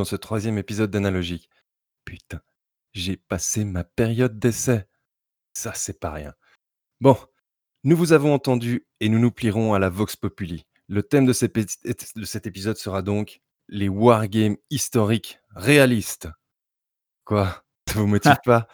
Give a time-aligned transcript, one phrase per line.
[0.00, 1.50] dans ce troisième épisode d'Analogique.
[2.06, 2.40] Putain,
[2.94, 4.86] j'ai passé ma période d'essai.
[5.52, 6.32] Ça, c'est pas rien.
[7.02, 7.18] Bon,
[7.84, 10.64] nous vous avons entendu et nous nous plierons à la Vox Populi.
[10.88, 16.28] Le thème de cet, de cet épisode sera donc les wargames historiques réalistes.
[17.24, 17.62] Quoi?
[17.86, 18.68] Ça vous motive pas?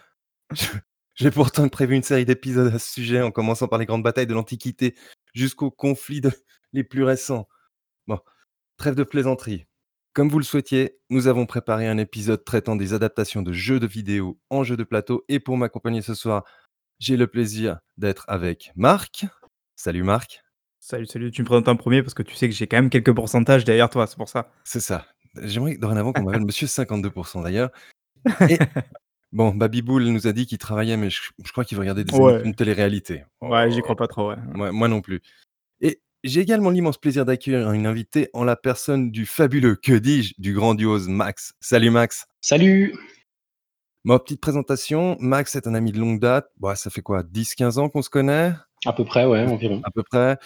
[0.52, 0.68] Je-
[1.16, 4.26] J'ai pourtant prévu une série d'épisodes à ce sujet, en commençant par les grandes batailles
[4.28, 4.94] de l'Antiquité
[5.34, 6.30] jusqu'aux conflits de-
[6.72, 7.48] les plus récents.
[8.06, 8.20] Bon,
[8.76, 9.66] trêve de plaisanterie.
[10.16, 13.86] Comme vous le souhaitiez, nous avons préparé un épisode traitant des adaptations de jeux de
[13.86, 15.26] vidéo en jeux de plateau.
[15.28, 16.44] Et pour m'accompagner ce soir,
[16.98, 19.26] j'ai le plaisir d'être avec Marc.
[19.74, 20.42] Salut Marc.
[20.80, 22.88] Salut, salut, tu me présentes en premier parce que tu sais que j'ai quand même
[22.88, 24.50] quelques pourcentages derrière toi, c'est pour ça.
[24.64, 25.04] C'est ça.
[25.42, 27.68] J'aimerais dorénavant qu'on m'appelle Monsieur 52% d'ailleurs.
[28.48, 28.56] Et
[29.32, 32.16] bon, Babiboul nous a dit qu'il travaillait, mais je, je crois qu'il veut regarder des
[32.16, 32.42] Ouais.
[32.42, 33.24] de télé-réalité.
[33.42, 34.36] Ouais, j'y Oh, crois pas trop, ouais.
[34.72, 35.20] Moi non plus.
[35.82, 40.34] Et j'ai également l'immense plaisir d'accueillir une invitée en la personne du fabuleux, que dis-je,
[40.38, 41.52] du grandiose Max.
[41.60, 42.26] Salut Max.
[42.40, 42.94] Salut
[44.04, 46.48] Ma petite présentation, Max est un ami de longue date.
[46.58, 48.52] Bon, ça fait quoi 10-15 ans qu'on se connaît?
[48.84, 49.80] À peu près, ouais, environ.
[49.84, 50.38] à peu près.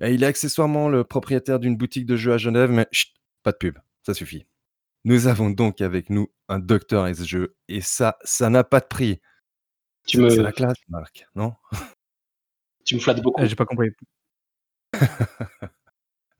[0.00, 3.50] Et il est accessoirement le propriétaire d'une boutique de jeux à Genève, mais chut, pas
[3.50, 4.46] de pub, ça suffit.
[5.04, 9.20] Nous avons donc avec nous un docteur S-jeu, et ça, ça n'a pas de prix.
[10.06, 11.54] Tu C'est me, c'est la classe, Marc, non?
[12.84, 13.42] Tu me flattes beaucoup.
[13.42, 13.90] Euh, J'ai pas compris.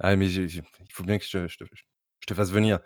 [0.00, 2.78] Ah, mais j'ai- j'ai- il faut bien que je, je te, je te fasse venir.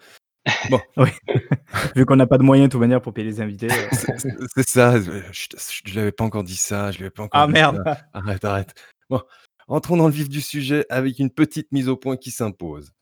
[1.95, 3.69] Vu qu'on n'a pas de moyens de toute manière pour payer les invités.
[3.71, 3.89] euh.
[3.93, 5.47] C'est c'est- c'est ça, je, je,
[5.85, 7.83] je lui avais pas encore dit ça, je lui avais pas encore Ah dit merde
[7.85, 7.99] ça.
[8.15, 8.75] Arrête, arrête.
[9.11, 9.21] Bon,
[9.69, 12.93] entrons dans le vif du sujet avec une petite mise au point qui s'impose.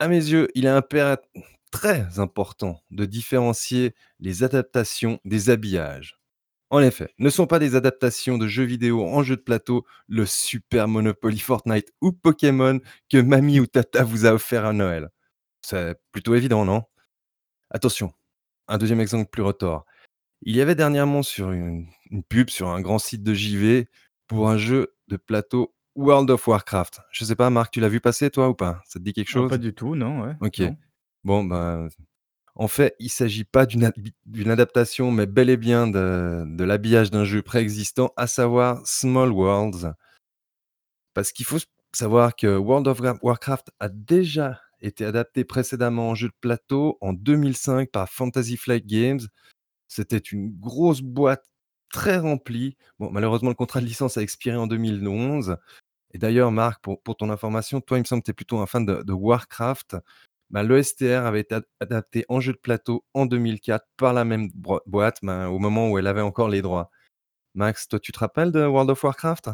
[0.00, 1.18] À mes yeux, il est impéra-
[1.70, 6.18] très important de différencier les adaptations des habillages.
[6.70, 10.24] En effet, ne sont pas des adaptations de jeux vidéo en jeu de plateau, le
[10.24, 12.78] Super Monopoly Fortnite ou Pokémon
[13.10, 15.10] que mamie ou tata vous a offert à Noël.
[15.62, 16.84] C'est plutôt évident, non?
[17.70, 18.12] Attention,
[18.68, 19.84] un deuxième exemple plus retors.
[20.42, 23.88] Il y avait dernièrement sur une, une pub sur un grand site de JV
[24.28, 27.00] pour un jeu de plateau World of Warcraft.
[27.10, 28.80] Je sais pas, Marc, tu l'as vu passer toi ou pas?
[28.86, 29.50] Ça te dit quelque chose?
[29.50, 30.36] Pas du tout, non, ouais.
[30.40, 30.60] Ok.
[30.60, 30.76] non.
[31.24, 31.88] Bon, ben,
[32.60, 33.94] en fait, il s'agit pas d'une ad-
[34.26, 39.94] d'une adaptation, mais bel et bien de, l'habillage d'un jeu préexistant, à savoir Small Worlds.
[41.14, 41.56] Parce qu'il faut
[41.94, 46.98] savoir que World of Wa- Warcraft a déjà été adapté précédemment en jeu de plateau
[47.00, 49.20] en 2005 par Fantasy Flight Games.
[49.88, 51.46] C'était une grosse boîte
[51.90, 52.76] très remplie.
[52.98, 55.56] Malheureusement, le contrat de licence a expiré en 2011.
[56.12, 58.66] Et d'ailleurs, Marc, pour, ton information, toi, il me semble que tu es plutôt un
[58.66, 59.96] fan de Warcraft.
[60.50, 64.24] Bah, le STR avait été ad- adapté en jeu de plateau en 2004 par la
[64.24, 64.50] même
[64.86, 66.90] boîte, bah, au moment où elle avait encore les droits.
[67.54, 69.50] Max, toi, tu te rappelles de World of Warcraft?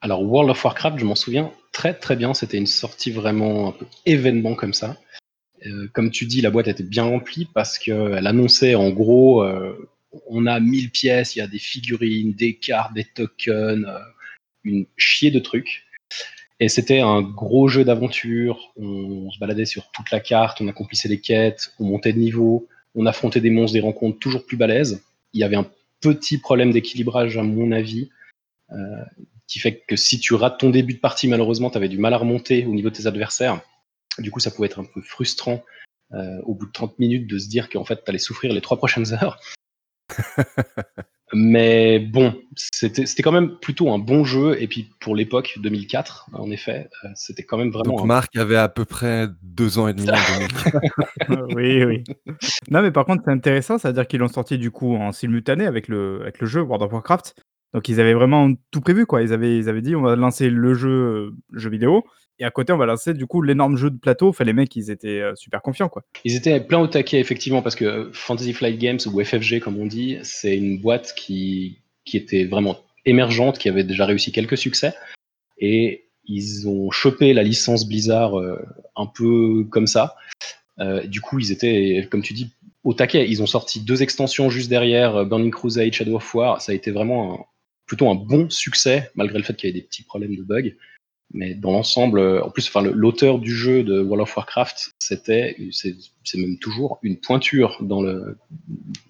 [0.00, 2.34] Alors, World of Warcraft, je m'en souviens très très bien.
[2.34, 4.96] C'était une sortie vraiment un peu événement comme ça.
[5.64, 9.88] Euh, comme tu dis, la boîte était bien remplie parce qu'elle annonçait en gros euh,
[10.26, 13.98] on a 1000 pièces, il y a des figurines, des cartes, des tokens, euh,
[14.64, 15.85] une chier de trucs.
[16.58, 18.72] Et c'était un gros jeu d'aventure.
[18.76, 22.66] On se baladait sur toute la carte, on accomplissait des quêtes, on montait de niveau,
[22.94, 25.02] on affrontait des monstres, des rencontres toujours plus balèzes.
[25.34, 25.66] Il y avait un
[26.00, 28.10] petit problème d'équilibrage, à mon avis,
[28.72, 28.76] euh,
[29.46, 32.14] qui fait que si tu rates ton début de partie, malheureusement, tu avais du mal
[32.14, 33.60] à remonter au niveau de tes adversaires.
[34.18, 35.62] Du coup, ça pouvait être un peu frustrant
[36.12, 38.62] euh, au bout de 30 minutes de se dire qu'en fait, tu allais souffrir les
[38.62, 39.38] trois prochaines heures.
[41.32, 44.60] Mais bon, c'était c'était quand même plutôt un bon jeu.
[44.60, 48.36] Et puis pour l'époque, 2004, en effet, euh, c'était quand même vraiment Donc un Marc
[48.36, 51.46] avait à peu près deux ans et demi en 2004.
[51.56, 52.04] oui, oui.
[52.70, 55.88] Non, mais par contre, c'est intéressant, c'est-à-dire qu'ils l'ont sorti du coup en simultané avec
[55.88, 57.34] le, avec le jeu World of Warcraft.
[57.74, 59.22] Donc ils avaient vraiment tout prévu, quoi.
[59.22, 62.04] Ils avaient, ils avaient dit on va lancer le jeu, euh, jeu vidéo,
[62.38, 64.28] et à côté on va lancer du coup l'énorme jeu de plateau.
[64.28, 66.02] Enfin, les mecs, ils étaient euh, super confiants, quoi.
[66.24, 69.86] Ils étaient plein au taquet, effectivement, parce que Fantasy Flight Games, ou FFG comme on
[69.86, 74.94] dit, c'est une boîte qui, qui était vraiment émergente, qui avait déjà réussi quelques succès.
[75.58, 78.58] Et ils ont chopé la licence Blizzard euh,
[78.96, 80.16] un peu comme ça.
[80.78, 82.52] Euh, du coup, ils étaient, comme tu dis,
[82.84, 83.28] au taquet.
[83.28, 86.60] Ils ont sorti deux extensions juste derrière, euh, Burning Crusade, Shadow of War.
[86.60, 87.46] Ça a été vraiment
[87.86, 90.72] plutôt un bon succès, malgré le fait qu'il y avait des petits problèmes de bugs.
[91.34, 95.56] Mais dans l'ensemble, euh, en plus, enfin, l'auteur du jeu de World of Warcraft, c'était,
[95.72, 95.94] c'est
[96.38, 98.38] même toujours une pointure dans le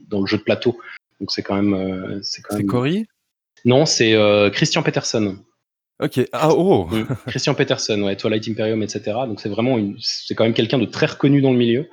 [0.09, 0.79] dans le jeu de plateau.
[1.21, 2.67] Donc c'est quand même, euh, c'est quand C'est même.
[2.67, 3.07] Cory?
[3.65, 5.37] Non, c'est euh, Christian Peterson.
[6.01, 6.21] Ok.
[6.33, 7.05] Ah oh Mm.
[7.27, 9.01] Christian Peterson, ouais, Twilight Imperium, etc.
[9.27, 11.89] Donc c'est vraiment, une- c'est quand même quelqu'un de très reconnu dans le milieu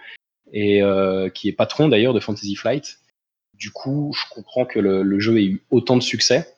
[0.51, 2.99] et euh, qui est patron d'ailleurs de Fantasy Flight.
[3.55, 6.52] Du coup, je comprends que le, le jeu ait eu autant de succès.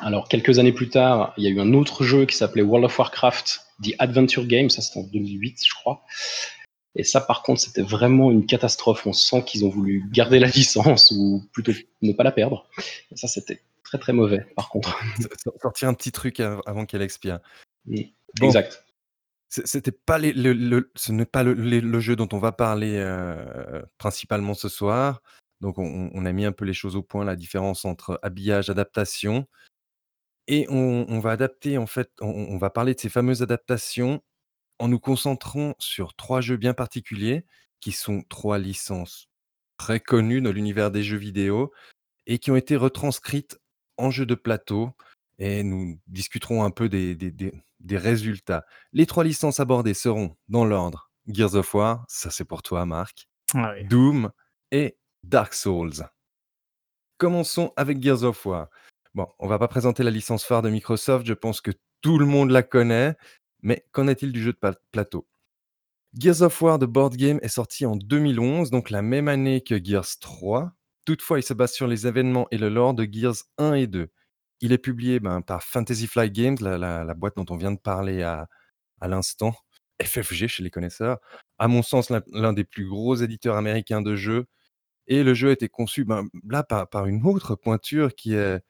[0.00, 2.86] Alors quelques années plus tard, il y a eu un autre jeu qui s'appelait World
[2.86, 6.02] of Warcraft, The Adventure Game, ça c'était en 2008, je crois,
[6.96, 9.06] Et ça, par contre, c'était vraiment une catastrophe.
[9.06, 12.66] On sent qu'ils ont voulu garder la licence ou plutôt ne pas la perdre.
[13.12, 14.98] Et ça, c'était très très mauvais, par contre.
[15.62, 17.40] sortir un petit truc avant qu'elle expire.
[17.86, 18.02] Mmh.
[18.42, 18.84] Exact.
[19.48, 24.54] C'était pas les, le, ce n'est pas le, jeu dont on va parler euh, principalement
[24.54, 25.22] ce soir.
[25.60, 29.46] Donc, on, a mis un peu les choses au point, la différence entre habillage, adaptation.
[30.52, 34.20] Et on, va adapter, en fait, on, va parler de ces fameuses adaptations
[34.80, 37.46] en nous concentrant sur trois jeux bien particuliers,
[37.78, 39.28] qui sont trois licences
[39.76, 41.72] très connues dans l'univers des jeux vidéo
[42.26, 43.60] et qui ont été retranscrites
[43.96, 44.90] en jeux de plateau.
[45.38, 48.66] Et nous discuterons un peu des, des résultats.
[48.92, 53.28] Les trois licences abordées seront dans l'ordre Gears of War, ça c'est pour toi Marc,
[53.54, 54.32] ah Doom
[54.72, 56.08] et Dark Souls.
[57.18, 58.68] Commençons avec Gears of War.
[59.14, 62.26] Bon, on va pas présenter la licence phare de Microsoft, je pense que tout le
[62.26, 63.16] monde la connaît,
[63.62, 65.26] mais qu'en est-il du jeu de plateau?
[66.14, 69.82] Gears of War de board game est sorti en 2011, donc la même année que
[69.82, 70.72] Gears 3.
[71.04, 74.10] Toutefois, il se base sur les événements et le lore de Gears 1 et 2.
[74.60, 78.22] Il est publié ben, par Fantasy Flight Games, la, boîte dont on vient de parler
[78.22, 78.48] à,
[79.00, 79.54] à l'instant,
[80.02, 81.18] FFG chez les connaisseurs.
[81.58, 84.46] À mon sens, l'un des plus gros éditeurs américains de jeux.
[85.06, 88.60] Et le jeu a été conçu ben, là par, une autre pointure qui est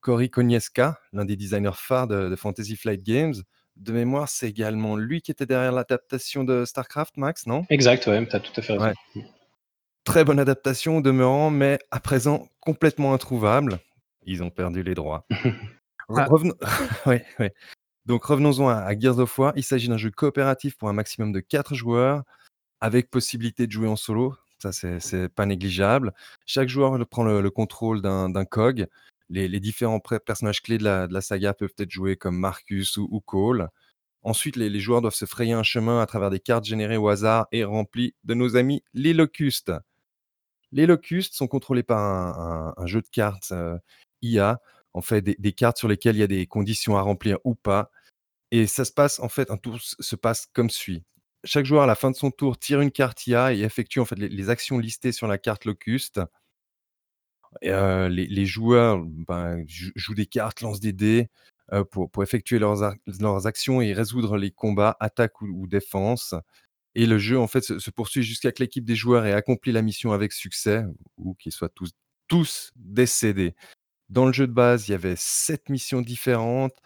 [0.00, 3.34] Cory Konieska, l'un des designers phares de, Fantasy Flight Games.
[3.76, 7.64] De mémoire, c'est également lui qui était derrière l'adaptation de StarCraft, Max, non?
[7.70, 8.94] Exact, ouais, tu as tout à fait raison.
[10.04, 13.78] Très bonne adaptation demeurant, mais à présent complètement introuvable.
[14.24, 15.26] Ils ont perdu les droits.
[16.16, 16.26] Ah.
[18.06, 19.52] Donc revenons-en à, Gears of War.
[19.56, 22.22] Il s'agit d'un jeu coopératif pour un maximum de 4 joueurs,
[22.80, 24.34] avec possibilité de jouer en solo.
[24.58, 26.14] Ça, c'est pas négligeable.
[26.46, 28.86] Chaque joueur prend le, contrôle d'un COG.
[29.30, 33.68] Les, différents personnages clés de la, saga peuvent être joués comme Marcus ou, Cole.
[34.22, 37.46] Ensuite, les, joueurs doivent se frayer un chemin à travers des cartes générées au hasard
[37.52, 39.72] et remplies de nos amis les locustes.
[40.72, 41.98] Les locustes sont contrôlés par
[42.78, 43.78] un, jeu de cartes euh,
[44.22, 44.60] IA,
[44.94, 47.90] en fait, des, cartes sur lesquelles il y a des conditions à remplir ou pas.
[48.50, 51.04] Et ça se passe, en fait, un tour se passe comme suit.
[51.44, 54.04] Chaque joueur, à la fin de son tour, tire une carte IA et effectue en
[54.04, 56.20] fait les, actions listées sur la carte Locuste.
[57.62, 61.28] Les, joueurs ben, jouent des cartes, lancent des dés
[61.90, 66.34] pour, effectuer leurs, actions et résoudre les combats, attaque ou, défense.
[66.94, 69.82] Et le jeu, en fait, se, poursuit jusqu'à que l'équipe des joueurs ait accompli la
[69.82, 70.84] mission avec succès
[71.16, 71.90] ou qu'ils soient tous,
[72.28, 73.54] tous décédés.
[74.08, 76.76] Dans le jeu de base, il y avait sept missions différentes,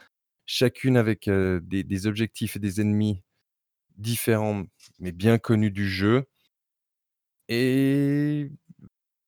[0.46, 3.22] chacune avec des, objectifs et des ennemis
[3.96, 4.64] différents,
[4.98, 6.24] mais bien connus du jeu.
[7.48, 8.50] Et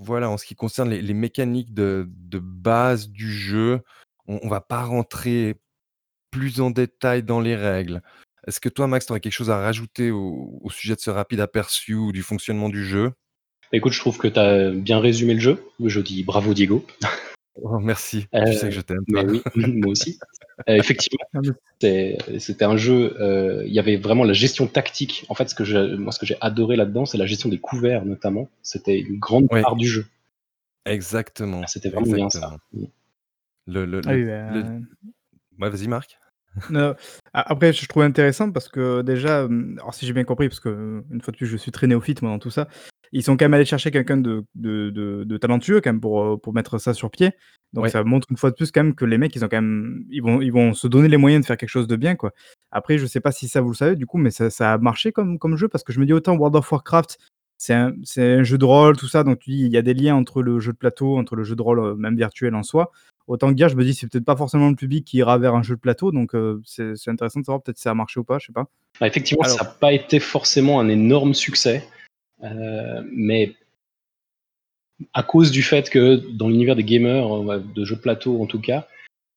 [0.05, 2.07] voilà, en ce qui concerne les, mécaniques de,
[2.39, 3.81] base du jeu,
[4.27, 5.57] on ne va pas rentrer
[6.31, 8.03] plus en détail dans les règles.
[8.47, 11.41] Est-ce que toi, Max, tu aurais quelque chose à rajouter au, sujet de ce rapide
[11.41, 13.13] aperçu ou du fonctionnement du jeu?
[13.73, 15.65] Écoute, je trouve que tu as bien résumé le jeu.
[15.85, 16.87] Je dis bravo Diego.
[17.63, 19.05] Oh, merci, tu sais que je t'aime.
[19.09, 20.19] oui, moi aussi.
[20.69, 21.41] Euh, effectivement, ah,
[22.39, 23.17] c'était un jeu.
[23.21, 25.25] Euh, il y avait vraiment la gestion tactique.
[25.29, 28.05] En fait, ce que moi, ce que j'ai adoré là-dedans, c'est la gestion des couverts
[28.05, 28.49] notamment.
[28.63, 30.07] C'était une grande part du jeu.
[30.85, 31.61] Exactement.
[31.63, 32.57] Ah, c'était vraiment bien ça.
[33.67, 34.01] Le, le,
[35.59, 36.19] bah, vas-y, Marc.
[37.33, 41.21] après, je trouve intéressant parce que déjà, alors si j'ai bien compris, parce que une
[41.21, 42.69] fois de plus, je suis très néophyte moi dans tout ça,
[43.15, 46.37] ils sont quand même allés chercher quelqu'un de, de, de, talentueux quand même pour, euh,
[46.37, 47.31] pour mettre ça sur pied.
[47.73, 49.63] Donc ça montre une fois de plus quand même que les mecs, ils ont quand
[49.63, 52.17] même, ils vont, ils vont se donner les moyens de faire quelque chose de bien
[52.17, 52.33] quoi.
[52.73, 54.79] Après, je sais pas si ça vous le savez du coup, mais ça, ça a
[54.79, 57.19] marché comme, comme jeu parce que je me dis autant World of Warcraft,
[57.57, 59.95] c'est un, un, jeu de rôle, tout ça, donc tu dis il y a des
[59.95, 62.65] liens entre le jeu de plateau, entre le jeu de rôle euh, même virtuel en
[62.65, 62.91] soi.
[63.29, 65.55] Autant que dire, je me dis c'est peut-être pas forcément le public qui ira vers
[65.55, 68.19] un jeu de plateau, donc euh, c'est intéressant de savoir peut-être si ça a marché
[68.19, 68.67] ou pas, je sais pas.
[69.01, 71.89] Bah, effectivement, ça n'a pas été forcément un énorme succès.
[72.43, 73.55] Euh, mais
[75.13, 78.87] à cause du fait que dans l'univers des gamers, de jeux plateau en tout cas,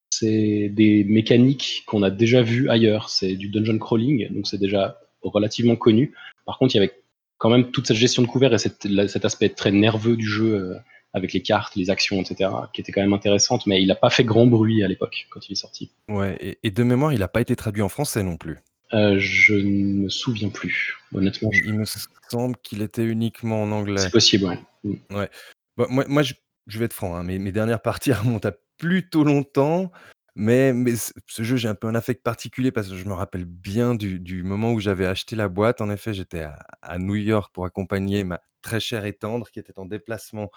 [0.09, 3.09] c'est des mécaniques qu'on a déjà vues ailleurs.
[3.09, 6.13] C'est du dungeon crawling, donc c'est déjà relativement connu.
[6.45, 6.93] Par contre, il y avait
[7.37, 10.75] quand même toute cette gestion de couvert et cet aspect très nerveux du jeu euh,
[11.13, 14.09] avec les cartes, les actions, etc., qui était quand même intéressante, mais il n'a pas
[14.09, 15.91] fait grand bruit à l'époque quand il est sorti.
[16.07, 18.59] Ouais, et de mémoire, il n'a pas été traduit en français non plus.
[18.94, 21.50] Euh, je ne me souviens plus, honnêtement.
[21.53, 21.86] Il me
[22.29, 24.00] semble qu'il était uniquement en anglais.
[24.01, 24.60] C'est possible, ouais.
[24.84, 25.15] Mm.
[25.15, 25.29] Ouais.
[25.75, 29.24] Bah, moi moi je vais être franc, hein, mes mes dernières parties remontent à plutôt
[29.24, 29.91] longtemps,
[30.36, 33.46] mais mais ce jeu, j'ai un peu un affect particulier parce que je me rappelle
[33.46, 35.82] bien du du moment où j'avais acheté la boîte.
[35.82, 36.46] En effet, j'étais
[36.82, 40.50] à New York pour accompagner ma très chère et tendre qui était en déplacement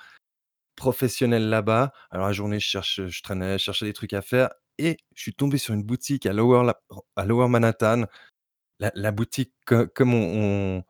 [0.77, 1.93] professionnel là-bas.
[2.11, 5.23] Alors la journée, je cherche je traînais, je cherchais des trucs à faire et je
[5.23, 6.73] suis tombé sur une boutique à Lower,
[7.49, 8.05] Manhattan.
[8.79, 9.53] La, boutique,
[9.95, 10.83] comme on,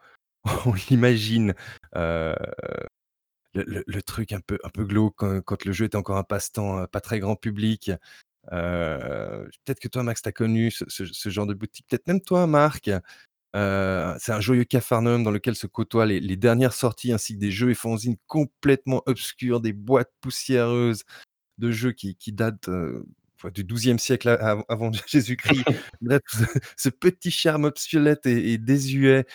[0.44, 1.54] on l'imagine,
[1.96, 2.34] heu,
[3.54, 6.86] le truc un peu un peu glauque quand le jeu était encore un passe-temps, heu,
[6.86, 7.90] pas très grand public.
[8.52, 12.46] Heu, peut-être que toi, Max, tu as connu ce genre de boutique, peut-être même toi,
[12.46, 12.90] Marc.
[13.54, 17.70] C'est un joyeux capharnaüm dans lequel se côtoient les dernières sorties ainsi que des jeux
[17.70, 21.02] et fanzines complètement obscurs, des boîtes poussiéreuses
[21.58, 22.70] de jeux qui qui datent,
[23.48, 25.66] du XIIe siècle a av avant Jésus-Christ.
[26.00, 26.20] Bref,
[26.76, 29.26] ce petit charme obsolète et et désuet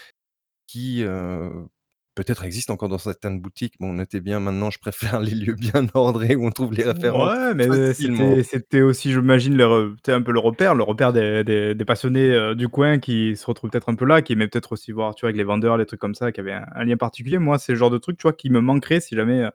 [0.68, 1.68] qui, heu,
[2.16, 3.76] peut-être existe encore dans certaines boutiques.
[3.80, 7.32] Bon, notez bien, maintenant, je préfère les lieux bien ordrés où on trouve les références
[7.32, 8.42] Ouais, mais facilement.
[8.44, 12.68] c'était aussi, j'imagine, un peu le repère le repère des des des passionnés, heu, du
[12.70, 15.30] coin qui se retrouvent peut-être un peu là, qui aimaient peut-être aussi voir, tu vois,
[15.30, 17.38] avec les vendeurs, les trucs comme ça, qui avaient un un lien particulier.
[17.38, 19.48] Moi, c'est le genre de truc, tu vois, qui me manquerait si jamais,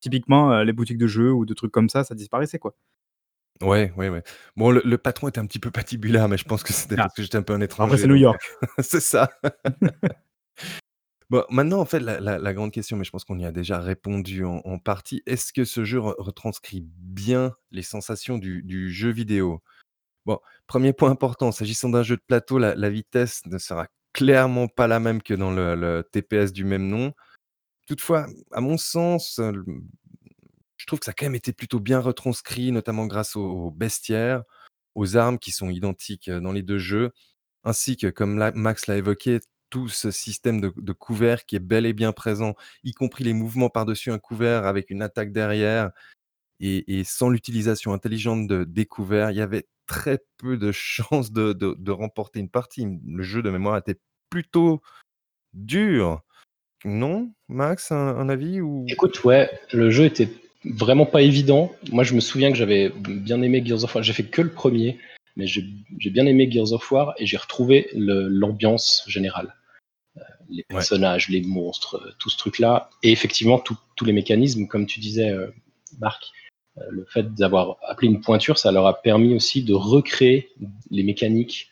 [0.00, 2.74] typiquement, les boutiques de jeux ou de trucs comme ça, ça disparaissait, quoi.
[3.62, 4.22] Ouais, ouais, ouais.
[4.56, 7.02] Bon, le le patron était un petit peu patibulaire, mais je pense que c'était Ah,
[7.02, 8.42] parce que j'étais un peu un après étranger c'est New donc York.
[8.80, 9.30] c'est ça.
[11.30, 13.52] Bon, maintenant, en fait, la la la grande question, mais je pense qu'on y a
[13.52, 18.62] déjà répondu en en partie, est-ce que ce jeu re retranscrit bien les sensations du
[18.62, 19.62] du jeu vidéo?
[20.26, 24.68] Bon, 1er point important, s'agissant d'un jeu de plateau, la la vitesse ne sera clairement
[24.68, 27.12] pas la même que dans le le TPS du même nom.
[27.86, 29.40] Toutefois, à mon sens,
[30.84, 33.70] je trouve que ça a quand même été plutôt bien retranscrit, notamment grâce au au
[33.70, 34.42] bestiaire,
[34.94, 37.12] aux armes qui sont identiques, dans les 2 jeux,
[37.64, 41.86] ainsi que, comme Max l'a évoqué, tout ce système de de couvert qui est bel
[41.86, 45.90] et bien présent, y compris les mouvements par-dessus un couvert avec une attaque derrière
[46.60, 51.90] et sans l'utilisation intelligente de des couverts, il y avait très peu de chances de
[51.90, 52.86] remporter une partie.
[53.06, 53.98] Le jeu de mémoire était
[54.28, 54.82] plutôt
[55.54, 56.20] dur.
[56.84, 57.32] Non?
[57.48, 58.84] Max, un un avis ou?
[58.88, 60.28] Écoute, ouais, le jeu était
[60.64, 61.72] vraiment pas évident.
[61.90, 64.02] Moi, je me souviens que j'avais bien aimé Gears of War.
[64.02, 64.98] J'ai fait que le 1er,
[65.36, 69.54] mais j'ai bien aimé Gears of War et j'ai retrouvé l'ambiance générale.
[70.16, 70.76] Heu, les Ouais.
[70.76, 75.30] personnages, les monstres, heu, tout ce truc-là et effectivement tous les mécanismes comme tu disais,
[75.30, 75.52] heu,
[75.98, 76.24] Marc,
[76.90, 80.50] le fait d'avoir appelé une pointure, ça leur a permis aussi de recréer
[80.90, 81.70] les mécaniques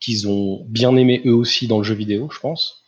[0.00, 2.84] qu'ils ont bien aimé eux aussi dans le jeu vidéo, je pense.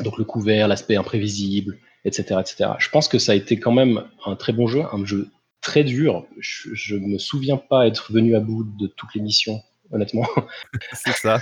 [0.00, 2.76] Donc le couvert, l'aspect imprévisible et cetera et cetera.
[2.78, 5.28] Je pense que ça a été quand même un très bon jeu, un jeu
[5.60, 6.26] très dur.
[6.38, 10.26] Je je me souviens pas être venu à bout de toutes les missions, honnêtement.
[10.92, 11.40] C'est ça.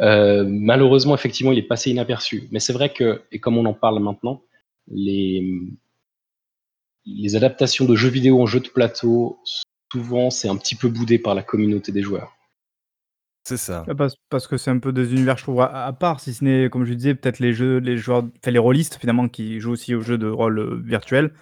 [0.00, 2.48] Heu, malheureusement, effectivement, il est passé inaperçu.
[2.50, 4.42] Mais c'est vrai que et comme on en parle maintenant,
[4.88, 5.44] les,
[7.06, 9.38] les adaptations de jeux vidéo en jeux de plateau,
[9.92, 12.32] souvent, c'est un petit peu boudé par la communauté des joueurs.
[13.46, 13.86] C'est ça.
[13.86, 16.34] Bah, parce parce que c'est un peu des univers, je trouve, à à part, si
[16.34, 19.58] ce n'est, comme je disais, peut-être les jeux les joueurs enfin les rôlistes finalement qui
[19.60, 21.32] jouent aussi aux jeux de rôle, heu, virtuels.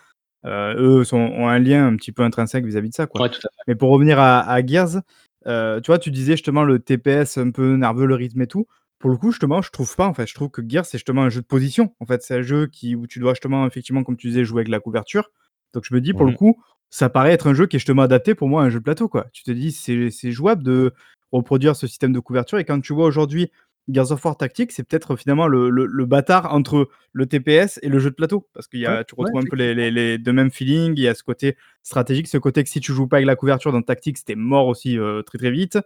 [0.47, 3.21] Heu, eux sont ont un lien un petit peu intrinsèque vis-à-vis de ça, quoi.
[3.21, 3.65] Ouais, tout à fait.
[3.69, 4.99] Mais pour revenir à à Gears,
[5.47, 8.67] heu, tu vois, tu disais justement le TPS un peu nerveux, le rythme et tout.
[9.01, 10.27] Pour le coup, justement, je trouve pas, en fait.
[10.29, 11.95] Je trouve que Gears, c'est justement un jeu de position.
[12.01, 14.61] En fait, c'est un jeu qui où tu dois justement, effectivement, comme tu disais, jouer
[14.63, 15.31] avec la couverture.
[15.75, 16.35] Donc je me dis, pour Mmh le mh.
[16.35, 18.79] coup, ça paraît être un jeu qui est justement adapté pour moi à un jeu
[18.81, 19.27] de plateau, quoi.
[19.33, 20.95] Tu te dis: «C'est c'est jouable de
[21.33, 23.51] reproduire ce système de couverture» et quand tu vois aujourd'hui
[23.91, 27.89] Gears of War Tactics, c'est peut-être finalement le le le bâtard entre le TPS et
[27.89, 28.47] le jeu de plateau.
[28.53, 30.51] Parce qu'il y Ouais, a tu ouais, retrouves un peu les les les 2 mêmes
[30.51, 30.93] feelings.
[30.97, 33.37] Il y a ce côté stratégique, ce côté que si tu joues pas avec la
[33.37, 35.79] couverture dans Tactics, tu es mort aussi, heu, très, très vite.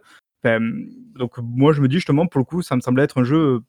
[0.43, 0.59] Enfin,
[1.15, 3.61] donc moi, je me dis justement, pour le coup, ça me semblait être un jeu,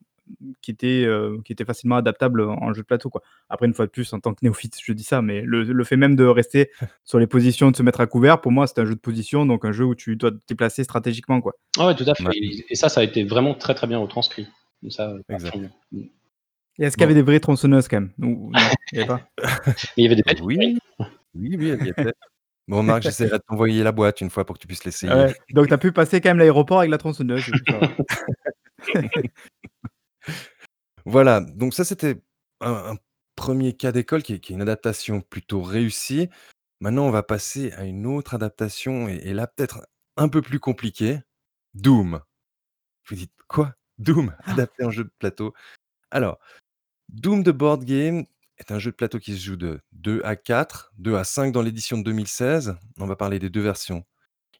[0.62, 3.22] qui était, heu, qui était facilement adaptable en jeu de plateau, quoi.
[3.48, 5.84] Après, une fois de plus, en tant que néophyte, je dis ça, mais le le
[5.84, 6.70] fait même de rester
[7.04, 9.46] sur les positions, de se mettre à couvert, pour moi, c'est un jeu de position,
[9.46, 11.54] donc un jeu où tu dois te déplacer stratégiquement, quoi.
[11.78, 12.34] Ah ouais, tout à fait Ouais.
[12.68, 14.46] et ça, ça a été vraiment très, très bien retranscrit.
[14.88, 15.70] Ça, fond.
[15.92, 15.98] Mmh.
[16.78, 17.20] Et est-ce qu'il y avait Bon.
[17.20, 18.12] des vraies tronçonneuses quand même?
[18.18, 18.58] Ou non,
[18.92, 19.20] il y avait pas?
[19.66, 20.78] Mais il y avait des Oui,
[21.34, 22.12] oui, oui, elles y étaient.
[22.66, 25.12] Bon, Marc, j'essaierai de t'envoyer la boîte une fois pour que tu puisses l'essayer.
[25.12, 27.78] Ouais, donc tu as pu passer quand même l'aéroport avec la tronçonneuse, du coup, ça
[27.78, 29.00] va.
[31.06, 32.22] Voilà, donc ça, c'était
[32.60, 32.96] un un
[33.36, 36.28] 1er cas d'école qui est qui est une adaptation plutôt réussie.
[36.80, 40.60] Maintenant, on va passer à une autre adaptation et et là, peut-être un peu plus
[40.60, 41.20] compliquée,
[41.74, 42.20] Doom.
[43.08, 43.74] Vous dites: «Quoi?
[43.98, 45.54] Doom adapté en jeu de plateau?»
[46.12, 46.38] alors,
[47.10, 48.24] Doom the Board Game
[48.58, 51.52] est un jeu de plateau qui se joue de 2 à 4, 2 à 5
[51.52, 52.76] dans l'édition de 2016.
[52.98, 54.04] On va parler des 2 versions.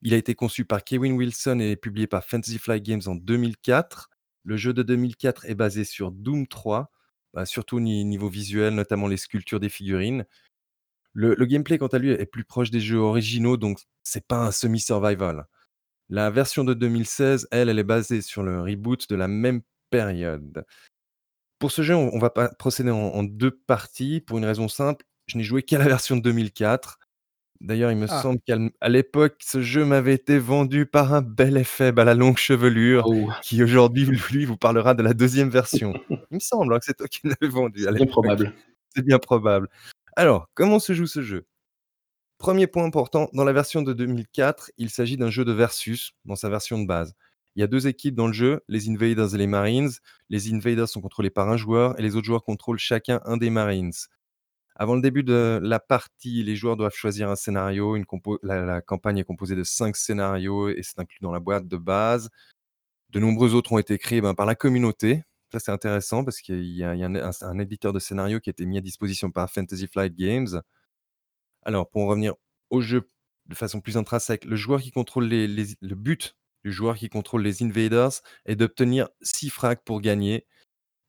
[0.02, 4.10] Il a été conçu par Kevin Wilson et publié par Fantasy Flight Games en 2004.
[4.44, 6.90] Le jeu de 2004 est basé sur Doom 3,
[7.32, 10.26] bah, surtout au ni niveau visuel, notamment les sculptures des figurines.
[11.14, 14.50] Le gameplay, quant à lui, est plus proche des jeux originaux, donc c'est pas un
[14.50, 15.46] semi survival.
[16.10, 20.64] La version de 2016, elle, elle est basée sur le reboot de la même période.
[21.58, 25.38] Pour ce jeu, on va procéder en en 2 parties pour une raison simple, je
[25.38, 26.98] n'ai joué qu'à la version de 2004.
[27.64, 28.20] D'ailleurs, il me Ah.
[28.22, 32.36] semble qu'à l'époque, ce jeu m'avait été vendu par un bel effet à la longue
[32.36, 35.94] chevelure Oh, qui aujourd'hui, lui, vous parlera de la 2e version.
[36.10, 38.10] Il me semble, hein, que c'est toi qui l'avais vendu à c'est bien l'époque.
[38.12, 38.54] probable.
[38.94, 39.68] C'est bien probable.
[40.16, 41.46] Alors, comment se joue ce jeu?
[42.38, 46.36] 1er point important, dans la version de 2004, il s'agit d'un jeu de versus dans
[46.36, 47.14] sa version de base.
[47.56, 49.90] Il y a 2 équipes dans le jeu, les Invaders et les Marines.
[50.28, 53.48] Les Invaders sont contrôlés par un joueur et les autres joueurs contrôlent chacun un des
[53.50, 53.92] Marines.
[54.76, 57.96] Avant le début de la partie, les joueurs doivent choisir un scénario,
[58.42, 62.28] la campagne est composée de 5 scénarios et c'est inclus dans la boîte de base.
[63.10, 65.22] De nombreux autres ont été créés, ben, par la communauté.
[65.52, 68.78] Ça, c'est intéressant parce qu'il y a un éditeur de scénario qui a été mis
[68.78, 70.60] à disposition par Fantasy Flight Games.
[71.62, 72.34] Alors, pour en revenir
[72.70, 73.06] au jeu
[73.46, 77.62] de façon plus intrinsèque, le joueur qui contrôle le but du joueur qui contrôle les
[77.62, 80.46] Invaders est d'obtenir 6 frags pour gagner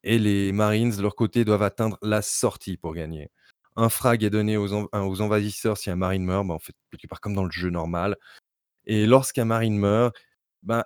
[0.04, 3.32] et les Marines, de leur côté, doivent atteindre la sortie pour gagner.
[3.78, 7.10] Un frag est donné aux env envahisseurs si un Marine meurt, ben, en fait, quelque
[7.10, 8.18] part comme dans le jeu normal
[8.86, 10.16] et lorsqu'un Marine meurt,
[10.64, 10.84] ben,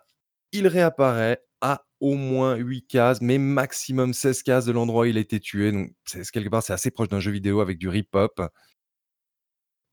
[0.52, 5.18] il réapparaît à au moins 8 cases, mais maximum 16 cases de l'endroit où il
[5.18, 5.92] a été tué, donc
[6.34, 8.42] quelque part, c'est assez proche d'un jeu vidéo avec du rip-hop.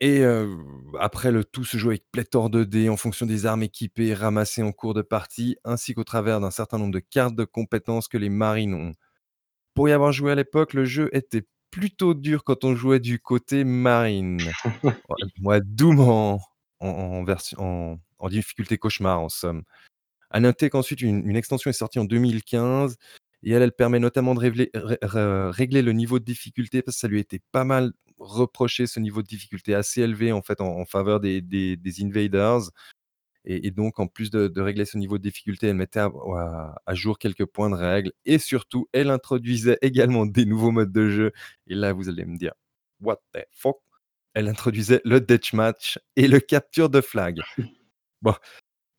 [0.01, 0.23] Et
[1.01, 4.63] après le tout se joue avec pléthore de dés en fonction des armes équipées ramassées
[4.63, 8.19] en cours de partie, ainsi qu'au travers d'un certain nombre de cartes de compétences que
[8.19, 8.93] les Marines ont.
[9.75, 13.19] Pour y avoir joué à l'époque, le jeu était plutôt dur quand on jouait du
[13.19, 14.41] côté Marine.
[15.41, 16.01] Moi, Doom
[16.81, 19.63] en difficulté cauchemar, en somme.
[20.31, 22.97] À noter qu'ensuite une extension est sortie en 2015
[23.43, 27.21] et elle, permet notamment de re régler le niveau de difficulté parce que ça lui
[27.21, 31.79] été pas mal reproché, ce niveau de difficulté assez élevé, en fait, en faveur des
[32.01, 32.71] Invaders
[33.47, 37.47] et donc en plus de régler ce niveau de difficulté, elle mettait à jour quelques
[37.47, 41.33] points de règles et surtout, elle introduisait également des nouveaux modes de jeu
[41.69, 42.53] et là, vous allez me dire:
[43.01, 43.77] «What the fuck?»
[44.35, 47.41] Elle introduisait le deathmatch et le capture de flag.
[48.23, 48.35] Bon,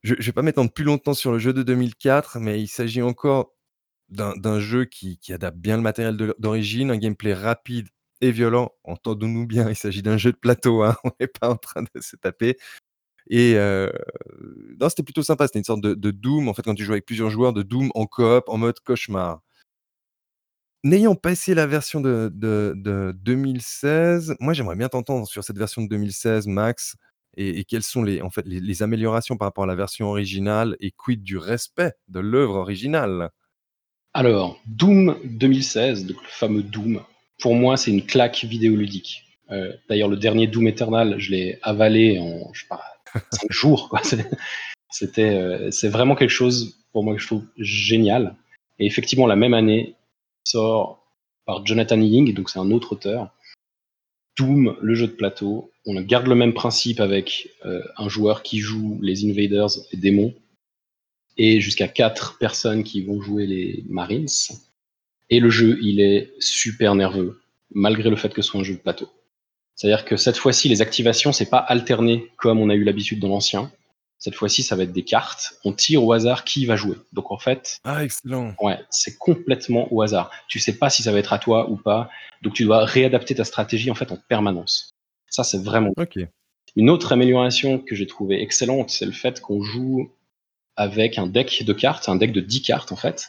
[0.04, 3.02] je je vais pas m'étendre plus longtemps sur le jeu de 2004, mais il s'agit
[3.02, 3.54] encore
[4.10, 7.90] d'un jeu qui adapte bien le matériel d'origine, un gameplay rapide
[8.22, 8.72] et violent.
[8.84, 12.02] Entendons-nous bien, il s'agit d'un jeu de plateau, hein, on n'est pas en train de
[12.02, 12.58] se taper
[13.30, 13.56] et
[14.80, 15.48] non, c'était plutôt sympa.
[15.48, 17.92] C'était une sorte de Doom, en fait, quand tu jouais avec plusieurs joueurs, de Doom
[17.96, 19.42] en coop, en mode cauchemar.
[20.84, 25.58] N'ayant pas essayé la version de de de 2016, moi, j'aimerais bien t'entendre sur cette
[25.58, 26.96] version de 2016, Max
[27.36, 30.92] et quelles sont les en fait, les améliorations par rapport à la version originale et
[30.92, 33.30] quid du respect de l'œuvre originale?
[34.14, 37.04] Alors, Doom 2016, donc le fameux Doom,
[37.40, 39.24] pour moi, c'est une claque vidéoludique.
[39.52, 42.82] Heu, d'ailleurs, le dernier Doom Eternal, je l'ai avalé en, je sais pas,
[43.32, 44.02] 5 jours, quoi.
[45.18, 48.36] Heu, c'est vraiment quelque chose, pour moi, que je trouve génial
[48.80, 49.96] et effectivement, la même année,
[50.44, 51.04] sort
[51.46, 53.34] par Jonathan Ying, donc c'est un autre auteur,
[54.38, 55.72] Doom, le jeu de plateau.
[55.86, 60.34] On garde le même principe avec, heu, un joueur qui joue les Invaders, les démons
[61.38, 64.28] et jusqu'à 4 personnes qui vont jouer les Marines
[65.30, 67.42] et le jeu, il est super nerveux,
[67.72, 69.10] malgré le fait que ce soit un jeu de plateau.
[69.78, 73.28] C'est-à-dire que cette fois-ci, les activations, c'est pas alterné comme on a eu l'habitude dans
[73.30, 73.72] l'ancien.
[74.18, 75.54] Cette fois-ci, ça va être des cartes.
[75.64, 76.96] On tire au hasard qui va jouer.
[77.14, 78.56] Donc en fait, Ah excellent!
[78.60, 80.32] ouais, c'est complètement au hasard.
[80.48, 82.10] Tu sais pas si ça va être à toi ou pas,
[82.42, 84.90] donc tu dois réadapter ta stratégie en fait en permanence.
[85.30, 86.18] Ça, c'est vraiment OK.
[86.76, 90.10] une autre amélioration que j'ai trouvée excellente, c'est le fait qu'on joue
[90.76, 93.28] avec un deck de cartes, un deck de 10 cartes en fait.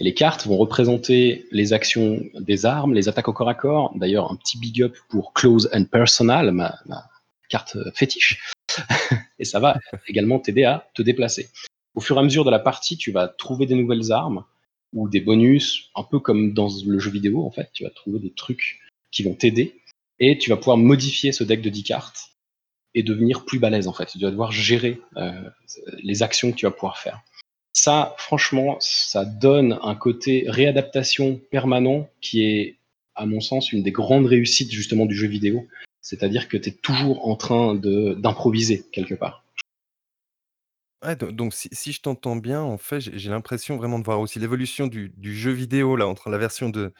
[0.00, 3.92] Les cartes vont représenter les actions des armes, les attaques au corps à corps.
[3.96, 6.78] D'ailleurs, un petit big up pour Close and Personal, ma,
[7.50, 8.50] carte fétiche.
[9.38, 11.50] et ça va également t'aider à te déplacer.
[11.94, 14.44] Au fur et à mesure de la partie, tu vas trouver des nouvelles armes
[14.94, 17.68] ou des bonus, un peu comme dans le jeu vidéo en fait.
[17.74, 19.82] Tu vas trouver des trucs qui vont t'aider
[20.18, 22.30] et tu vas pouvoir modifier ce deck de 10 cartes
[22.94, 24.06] et devenir plus balèze en fait.
[24.06, 25.50] Tu vas devoir gérer euh,
[26.02, 27.20] les actions que tu vas pouvoir faire.
[27.72, 32.76] Ça, franchement, ça donne un côté réadaptation permanent qui est,
[33.14, 35.66] à mon sens, une des grandes réussites justement du jeu vidéo.
[36.02, 39.44] C'est-à-dire que tu es toujours en train d'improviser quelque part.
[41.04, 44.38] Ouais, do donc si je t'entends bien, en fait, j'ai l'impression vraiment de voir aussi
[44.38, 46.92] l'évolution du jeu vidéo là, entre la version de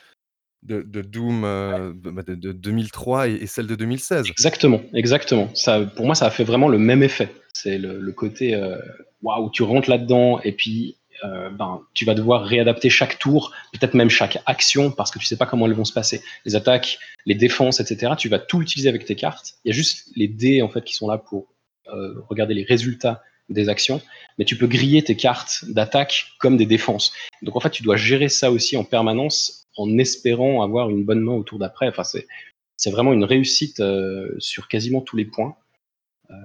[0.62, 1.78] de de Doom, Ouais.
[1.94, 4.26] de bah, de de 2003 et et celle de 2016.
[4.28, 5.48] Exactement, exactement.
[5.54, 7.32] Ça, pour moi, ça a fait vraiment le même effet.
[7.52, 8.76] C'est le, le côté euh,
[9.22, 13.92] waouh, tu rentres là-dedans et puis euh, ben, tu vas devoir réadapter chaque tour, peut-être
[13.94, 16.22] même chaque action, parce que tu sais pas comment elles vont se passer.
[16.46, 18.12] Les attaques, les défenses, etc.
[18.16, 19.54] Tu vas tout utiliser avec tes cartes.
[19.64, 21.48] Il y a juste les dés en fait qui sont là pour
[21.92, 24.00] euh, regarder les résultats des actions,
[24.38, 27.12] mais tu peux griller tes cartes d'attaque comme des défenses.
[27.42, 31.20] Donc en fait, tu dois gérer ça aussi en permanence en espérant avoir une bonne
[31.20, 31.88] main au tour d'après.
[31.88, 35.56] Enfin, c'est vraiment une réussite euh, sur quasiment tous les points.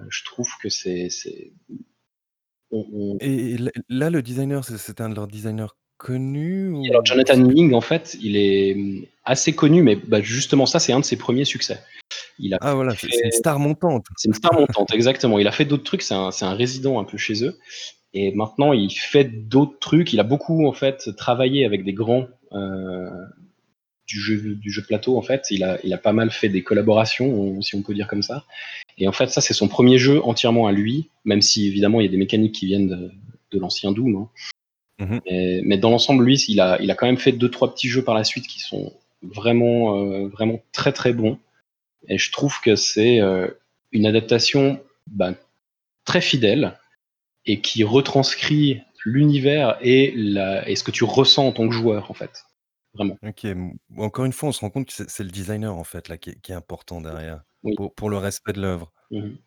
[0.08, 1.52] je trouve que c'est c'est
[2.70, 3.56] on on Et
[3.88, 8.36] là le designer, c'est un de leurs designers connus alors Jonathan Ying, en fait, il
[8.36, 11.80] est, mmh, assez connu, mais bah, justement ça, c'est un de ses premiers succès.
[12.38, 14.06] Il a Ah voilà, c'est c'est une star montante.
[14.16, 15.38] c'est une star montante, exactement.
[15.38, 17.58] Il a fait d'autres trucs, c'est un résident un peu chez eux
[18.16, 20.12] et maintenant il fait d'autres trucs.
[20.12, 25.22] Il a beaucoup, en fait, travaillé avec des grands, du jeu du jeu plateau, en
[25.22, 25.46] fait.
[25.50, 28.44] Il a il a pas mal fait des collaborations, si on peut dire comme ça
[28.98, 32.04] et en fait, ça, c'est son 1er jeu entièrement à lui, même si évidemment il
[32.06, 33.12] y a des mécaniques qui viennent de
[33.52, 34.30] de l'ancien Doom, hein.
[35.00, 35.20] Mmh mh.
[35.66, 38.14] Mais dans l'ensemble, lui, il a il a quand même fait 2-3 petits jeux par
[38.16, 41.38] la suite qui sont vraiment, heu, vraiment très, très bons
[42.08, 43.58] et je trouve que c'est, heu,
[43.92, 45.34] une adaptation, bah,
[46.06, 46.78] très fidèle
[47.46, 52.10] et qui retranscrit l'univers et la et ce que tu ressens en tant que joueur,
[52.10, 52.44] en fait,
[52.94, 53.18] vraiment.
[53.22, 53.46] OK,
[53.98, 56.18] encore une fois, on se rend compte que c'est c'est le designer, en fait, là,
[56.18, 57.74] qui est qui est important derrière, Oui.
[57.74, 58.92] pour pour le respect de l'œuvre.
[59.10, 59.38] Mmh mh.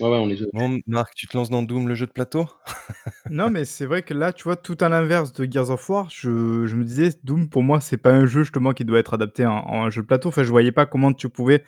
[0.00, 2.46] Ouais, ouais, on est Bon, Marc, tu te lances dans Doom, le jeu de plateau?
[3.30, 6.10] Non, mais c'est vrai que là, tu vois, tout à l'inverse de Gears of War,
[6.10, 9.14] je je me disais: «Doom, pour moi, c'est pas un jeu justement qui doit être
[9.14, 10.28] adapté en en jeu de plateau».
[10.28, 11.64] Enfin, je voyais pas comment tu pouvais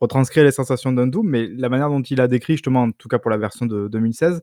[0.00, 3.08] retranscrire les sensations d'un Doom, mais la manière dont il a décrit justement, en tout
[3.08, 4.42] cas pour la version de 2016,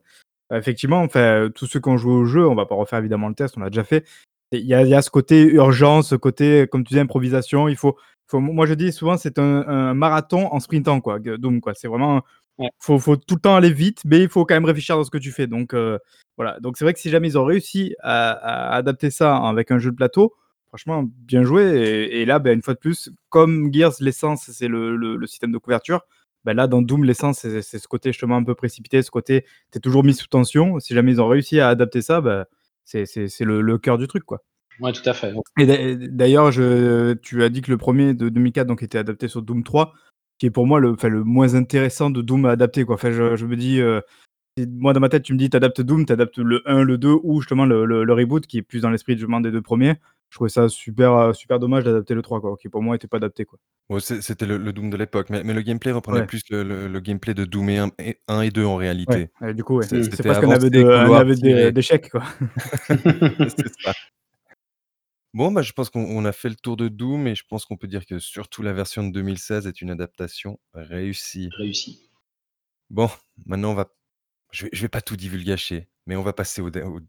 [0.58, 3.34] effectivement, enfin, tous ceux qui ont joué au jeu, on va pas refaire évidemment le
[3.34, 4.06] test, on l'a déjà fait.
[4.52, 7.68] Il y a il y a ce côté urgence, ce côté, comme tu dis, improvisation.
[7.68, 7.96] Il faut
[8.28, 11.74] faut moi je dis souvent, c'est un un marathon en sprintant quoi, Doom quoi.
[11.74, 12.22] C'est vraiment
[12.58, 12.68] Ouais.
[12.78, 15.10] faut faut tout le temps aller vite, mais il faut quand même réfléchir dans ce
[15.10, 15.46] que tu fais.
[15.46, 15.98] Donc heu,
[16.36, 16.60] voilà.
[16.60, 19.78] Donc c'est vrai que si jamais ils ont réussi à à adapter ça avec un
[19.78, 20.34] jeu de plateau,
[20.68, 24.68] franchement bien joué et et là, bah, une fois de plus, comme Gears, l'essence, c'est
[24.68, 26.02] le le le système de couverture,
[26.44, 29.44] bah, là, dans Doom, l'essence, c'est c'est ce côté justement un peu précipité, ce côté,
[29.72, 30.80] tu es toujours mis sous tension.
[30.80, 32.46] Si jamais ils ont réussi à adapter ça, bah,
[32.84, 34.42] c'est c'est c'est le le cœur du truc, quoi.
[34.80, 35.32] Ouais, tout à fait.
[35.58, 39.28] Et d'a d'ailleurs, je tu as dit que le 1er de 2004 donc était adapté
[39.28, 39.92] sur Doom 3,
[40.38, 42.96] qui est pour moi le moins intéressant de Doom à adapter, quoi.
[42.96, 43.80] Enfin, je je me dis,
[44.58, 46.84] si moi dans ma tête, tu me dis: «Tu adaptes Doom», tu adaptes le 1,
[46.84, 49.50] le 2 ou justement le le le reboot qui est plus dans l'esprit justement des
[49.50, 49.96] 2 premiers.
[50.32, 53.06] Je trouvais ça super, heu, super dommage d'adapter le 3 quoi, qui pour moi était
[53.06, 53.58] pas adapté, quoi.
[54.00, 56.26] C'était le le Doom de l'époque, mais mais le gameplay reprenait Ouais.
[56.26, 59.30] plus le le le gameplay de Doom et 1 et 1 et 2 en réalité.
[59.42, 59.86] ouais, du coup, ouais.
[59.86, 60.04] C'est Mmh.
[60.04, 61.72] C'est c'était presque un aveu avancer, de un couloir, aveu d'é tirer.
[61.72, 62.22] d'échec, quoi.
[63.58, 63.92] C'est ça.
[65.34, 67.64] Bon, bah, je pense qu'on on a fait le tour de Doom et je pense
[67.64, 71.48] qu'on peut dire que surtout la version de 2016 est une adaptation réussie.
[71.58, 72.10] Réussi.
[72.90, 73.08] Bon,
[73.46, 73.90] maintenant on va
[74.52, 77.00] je vais je vais pas tout divulgacher, mais on va passer au der au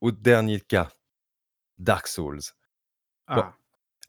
[0.00, 0.90] au dernier cas,
[1.78, 2.40] Dark Souls.
[3.30, 3.56] Bon, Ah!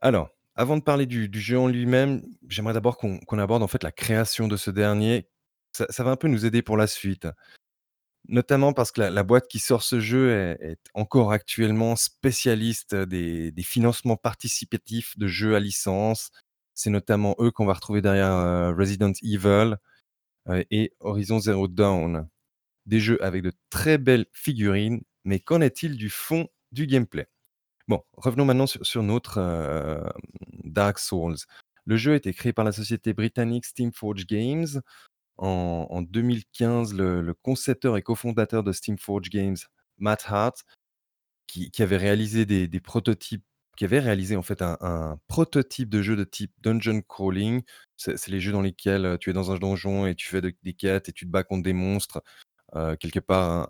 [0.01, 3.67] alors, avant de parler du du jeu en lui-même, j'aimerais d'abord qu'on qu'on aborde en
[3.69, 5.29] fait la création de ce dernier.
[5.73, 7.27] Ça ça va un peu nous aider pour la suite.
[8.29, 12.95] Notamment parce que la la boîte qui sort ce jeu est est encore actuellement spécialiste
[12.95, 16.31] des des financements participatifs de jeux à licence.
[16.73, 19.75] C'est notamment eux qu'on va retrouver derrière, heu, Resident Evil,
[20.49, 22.27] heu, et Horizon Zero Dawn.
[22.87, 27.27] Des jeux avec de très belles figurines, mais qu'en est-il du fond du gameplay?
[27.87, 30.11] Bon, revenons maintenant sur notre, hem,
[30.63, 31.35] Dark Souls.
[31.85, 34.67] Le jeu a été créé par la société britannique Steamforge Games.
[35.37, 39.57] En en 2015, le concepteur et cofondateur de Steamforge Games,
[39.99, 40.65] Matt Hart,
[41.47, 43.43] qui avait réalisé des prototypes
[43.77, 47.63] qui avait réalisé en fait un prototype de jeu de type dungeon crawling.
[47.97, 50.53] C'est les jeux dans lesquels, heu, tu es dans un donjon et tu fais de
[50.63, 52.21] des quêtes et tu te bats contre des monstres.
[52.75, 53.69] Heu, quelque part,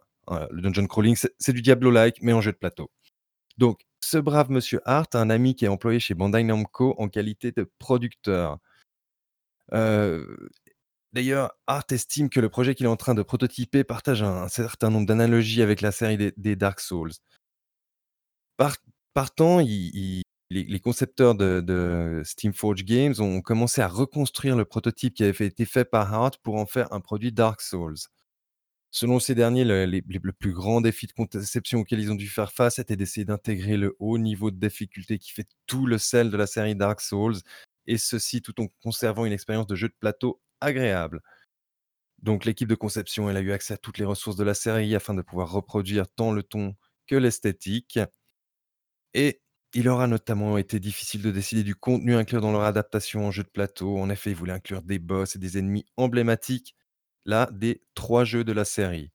[0.51, 2.91] le dungeon crawling, c'est du Diablo-like, mais en jeu de plateau.
[3.57, 7.51] Donc ce brave monsieur Hart un ami qui est employé chez Bandai Namco en qualité
[7.51, 8.59] de producteur.
[11.13, 14.89] D'ailleurs, Hart estime que le projet qu'il est en train de prototyper partage un certain
[14.89, 17.11] nombre d'analogies avec la série des Dark Souls.
[18.57, 18.77] Part
[19.13, 25.45] partant, les concepteurs de de Steamforge Games ont commencé à reconstruire le prototype qui avait
[25.45, 27.97] été fait par Hart pour en faire un produit Dark Souls.
[28.95, 32.77] Selon ces derniers, le plus grand défi de conception auquel ils ont dû faire face
[32.77, 36.45] était d'essayer d'intégrer le haut niveau de difficulté qui fait tout le sel de la
[36.45, 37.37] série Dark Souls
[37.87, 41.21] et ceci tout en conservant une expérience de jeu de plateau agréable.
[42.21, 45.15] Donc l'équipe de conception, a eu accès à toutes les ressources de la série afin
[45.15, 46.75] de pouvoir reproduire tant le ton
[47.07, 47.97] que l'esthétique.
[49.15, 49.41] Et
[49.73, 53.25] il leur a notamment été difficile de décider du contenu à inclure dans leur adaptation
[53.25, 53.97] en jeu de plateau.
[53.97, 56.75] En effet, ils voulaient inclure des boss et des ennemis emblématiques,
[57.25, 59.11] là, des 3 jeux de la série.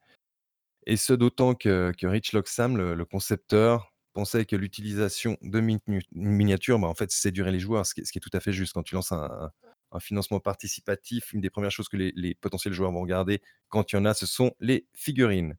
[0.86, 5.60] Et ce d'autant que Rich Loxam, le concepteur, pensait que l'utilisation de
[6.12, 8.72] miniatures, bah, en fait, séduirait les joueurs, ce qui est tout à fait juste.
[8.72, 9.52] Quand tu lances un
[10.00, 13.96] financement participatif, une des 1res choses que les les potentiels joueurs vont regarder quand il
[13.96, 15.56] y en a, ce sont les figurines.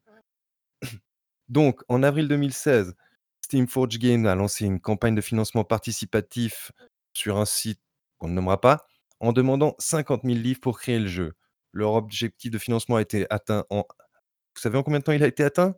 [1.48, 2.94] Donc en avril 2016,
[3.42, 6.72] Steamforge Games a lancé une campagne de financement participatif
[7.14, 7.80] sur un site
[8.18, 8.86] qu'on ne nommera pas,
[9.20, 11.34] en demandant 50 000 livres pour créer le jeu.
[11.72, 13.78] Leur objectif de financement a été atteint en.
[13.78, 15.74] Vous savez en combien de temps il a été atteint?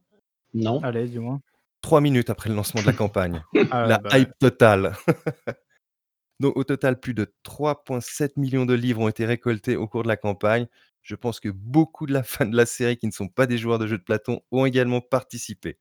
[0.54, 0.82] Non.
[0.82, 1.40] Allez, dis-moi.
[1.82, 3.42] Trois minutes après le lancement de la campagne.
[3.70, 4.94] Ah, la bah hype totale.
[6.40, 10.08] Donc au total, plus de 3,7 millions de livres ont été récoltés au cours de
[10.08, 10.66] la campagne.
[11.02, 13.58] Je pense que beaucoup de la fans de la série qui ne sont pas des
[13.58, 15.78] joueurs de jeux de platon ont également participé.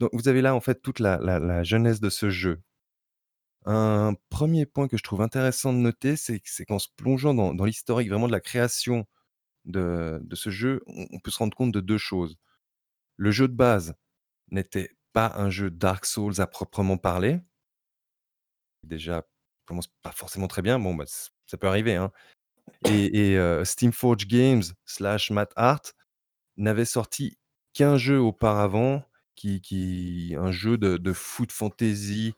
[0.00, 2.60] Donc vous avez là en fait toute la, la- la jeunesse de ce jeu.
[3.66, 7.34] Un premier point que je trouve intéressant de noter, c'est que- c'est qu'en se plongeant
[7.34, 9.06] dans, dans l'historique vraiment de la création
[9.68, 12.36] de, ce jeu, on, peut se rendre compte de deux choses.
[13.16, 13.94] Le jeu de base
[14.50, 17.40] n'était pas un jeu Dark Souls à proprement parler.
[18.84, 19.26] Déjà,
[19.66, 20.78] commence pas forcément très bien.
[20.78, 21.96] Bon, bah, ça peut arriver.
[21.96, 22.12] Hein.
[22.86, 25.82] Et, et euh, Steamforge Games slash Matt Art
[26.56, 27.38] n'avait sorti
[27.74, 29.04] qu'un jeu auparavant,
[29.34, 32.34] qui, qui, un jeu de, de foot fantasy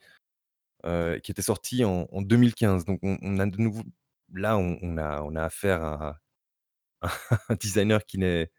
[0.85, 2.85] euh, qui était sorti en, en 2015.
[2.85, 3.83] Donc, on, on a de nouveau,
[4.33, 6.21] là, on, on a, on a affaire à
[7.49, 8.51] un designer qui n'est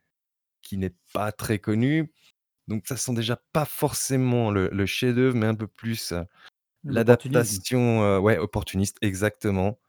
[0.62, 2.14] qui n'est pas très connu.
[2.68, 6.24] Donc, ça sent déjà pas forcément le, le chef-d'œuvre, mais un peu plus euh,
[6.84, 9.80] l'adaptation, euh, ouais, opportuniste, exactement.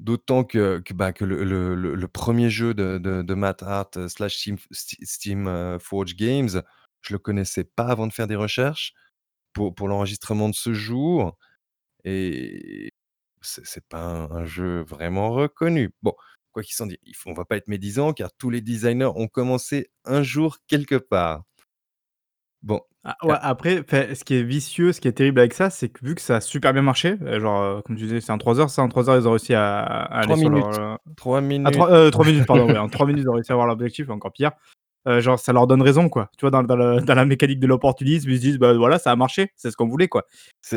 [0.00, 3.62] D'autant que, que, bah, que le, le- le- le premier jeu de, de, de Matt
[3.62, 6.62] Hart euh, slash Steam, Steam, Forge Games,
[7.02, 8.94] je le connaissais pas avant de faire des recherches
[9.52, 11.36] pour, pour l'enregistrement de ce jour.
[12.04, 12.90] Et
[13.42, 15.94] c'est pas un, un jeu vraiment reconnu.
[16.02, 16.14] Bon,
[16.52, 19.10] quoi qu'il s'en dise, il faut, on va pas être médisant car tous les designers
[19.14, 21.42] ont commencé un jour quelque part.
[22.62, 23.84] Bon, Ah, ouais, après,
[24.14, 26.36] ce qui est vicieux, ce qui est terrible avec ça, c'est que vu que ça
[26.36, 28.82] a super bien marché, euh, genre, euh, comme tu disais, c'est en 3 heures, ça,
[28.82, 30.64] en 3 heures, ils ont réussi à, à aller Trois sur minutes.
[30.78, 30.98] leur.
[31.16, 31.66] trois minutes.
[31.66, 34.08] Ah, 3, euh, minutes, pardon, ouais, en 3 minutes, ils ont réussi à avoir l'objectif,
[34.10, 34.52] encore pire.
[35.04, 36.30] Genre, ça leur donne raison, quoi.
[36.38, 39.00] Tu vois, dans, dans, le- dans la mécanique de l'opportunisme, ils se disent, bah voilà,
[39.00, 40.24] ça a marché, c'est ce qu'on voulait, quoi.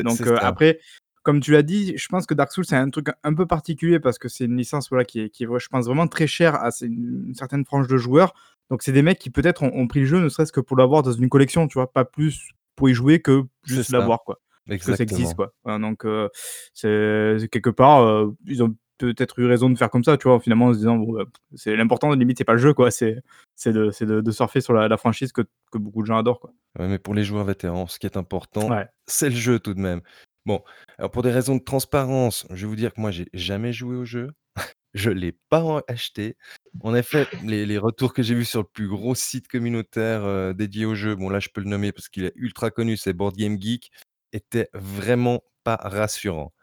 [0.02, 0.80] Donc après,
[1.26, 4.00] comme tu l'as dit, je pense que Dark Souls c'est un truc un peu particulier
[4.00, 6.56] parce que c'est une licence voilà qui est, qui est, je pense vraiment très chère
[6.56, 8.34] à une, une certaine frange de joueurs.
[8.70, 10.78] Donc c'est des mecs qui peut-être ont, ont pris le jeu ne serait-ce que pour
[10.78, 14.40] l'avoir dans une collection, tu vois, pas plus pour y jouer que juste l'avoir quoi.
[14.68, 15.52] Parce que ça existe quoi.
[15.66, 16.30] Donc euh,
[16.74, 20.40] c'est quelque part euh, ils ont peut-être eu raison de faire comme ça, tu vois,
[20.40, 23.22] finalement en se disant bon, bah, c'est l'important limite c'est pas le jeu quoi, c'est
[23.66, 26.40] de, c'est de, de surfer sur la, la franchise que, que beaucoup de gens adorent
[26.40, 26.52] quoi.
[26.80, 28.88] Ouais, mais pour les joueurs vétérans, ce qui est important, Ouais.
[29.08, 30.02] c'est le jeu tout de même.
[30.46, 30.64] Bon,
[30.98, 33.96] alors pour des raisons de transparence, je vais vous dire que moi, j'ai jamais joué
[33.96, 34.32] au jeu.
[34.96, 36.38] Je l'ai pas acheté.
[36.82, 40.54] En effet, les, les retours que j'ai vus sur le plus gros site communautaire euh,
[40.54, 43.14] dédié au jeu, bon là, je peux le nommer parce qu'il est ultra connu, c'est
[43.14, 43.92] Board Game Geek,
[44.34, 46.54] étaient vraiment pas rassurants.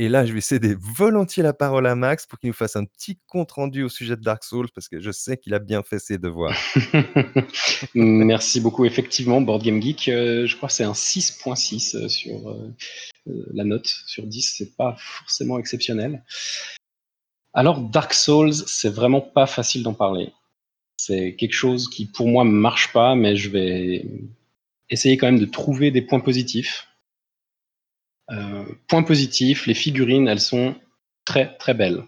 [0.00, 2.86] Et là, je vais céder volontiers la parole à Max pour qu'il nous fasse un
[2.86, 5.82] petit compte rendu au sujet de Dark Souls parce que je sais qu'il a bien
[5.82, 6.56] fait ses devoirs.
[7.94, 8.86] Merci beaucoup.
[8.86, 12.74] Effectivement, Board Game Geek, euh, je crois que c'est un 6.6 euh, sur euh,
[13.52, 14.54] la note sur 10.
[14.56, 16.24] C'est pas forcément exceptionnel.
[17.52, 20.32] Alors, Dark Souls, c'est vraiment pas facile d'en parler.
[20.96, 24.06] C'est quelque chose qui, pour moi, marche pas, mais je vais
[24.88, 26.89] essayer quand même de trouver des points positifs.
[28.30, 30.74] Euh, point positif, les figurines, elles sont
[31.24, 32.04] très très belles.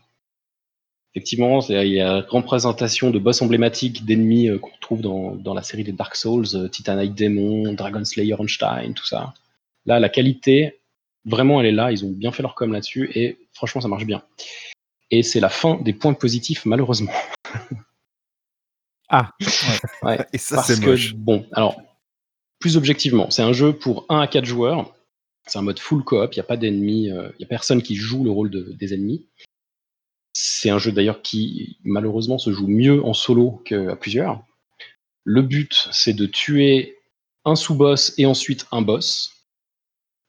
[1.14, 5.34] Effectivement, c'est- il y a une représentation de boss emblématiques d'ennemis euh, qu'on retrouve dans,
[5.34, 9.34] dans la série des Dark Souls, euh, Titanite Demon, Dragon Slayer Einstein, tout ça.
[9.84, 10.80] Là, la qualité,
[11.24, 11.92] vraiment, elle est là.
[11.92, 14.22] Ils ont bien fait leur com là-dessus et franchement, ça marche bien.
[15.10, 17.12] Et c'est la fin des points positifs, malheureusement.
[19.08, 19.30] Ah,
[20.02, 21.76] Ouais, Et ça, parce c'est que, bon, alors,
[22.58, 24.94] plus objectivement, c'est un jeu pour 1 à 4 joueurs.
[25.46, 27.82] C'est un mode full coop, il n'y a pas d'ennemis, euh, il n'y a personne
[27.82, 29.26] qui joue le rôle de- des ennemis.
[30.32, 34.44] C'est un jeu d'ailleurs qui, malheureusement, se joue mieux en solo qu'à plusieurs.
[35.24, 36.96] Le but, c'est de tuer
[37.44, 39.32] un sous-boss et ensuite un boss,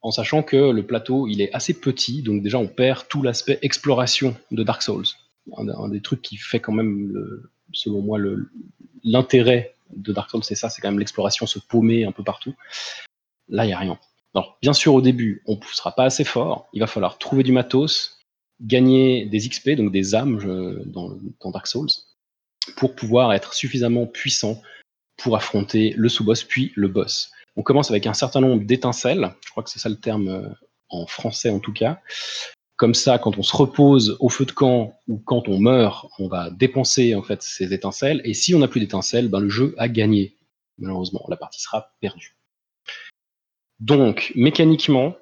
[0.02, 3.60] en sachant que le plateau, il est assez petit, donc déjà, on perd tout l'aspect
[3.62, 5.06] exploration de Dark Souls.
[5.58, 7.13] Un, des trucs qui fait quand même,
[7.71, 8.19] selon moi,
[9.04, 12.56] l'intérêt de Dark Souls, c'est ça, c'est quand même l'exploration, se paumer un peu partout.
[13.47, 13.99] Là, il n'y a rien.
[14.36, 16.67] Alors, bien sûr, au début, on ne sera pas assez fort.
[16.74, 18.19] Il va falloir trouver du matos,
[18.62, 21.89] gagner des XP, donc des âmes dans, dans Dark Souls,
[22.76, 24.62] pour pouvoir être suffisamment puissant
[25.17, 27.32] pour affronter le sous-boss puis le boss.
[27.56, 30.50] On commence avec un certain nombre d'étincelles, je crois que c'est ça le terme euh,
[30.89, 32.00] en français en tout cas.
[32.76, 36.28] Comme ça, quand on se repose au feu de camp ou quand on meurt, on
[36.28, 38.22] va dépenser en fait ces étincelles.
[38.26, 40.36] Et si on n'a plus d'étincelles, ben, le jeu a gagné.
[40.80, 42.36] Malheureusement, la partie sera perdue.
[43.79, 45.15] Donc, mécaniquement,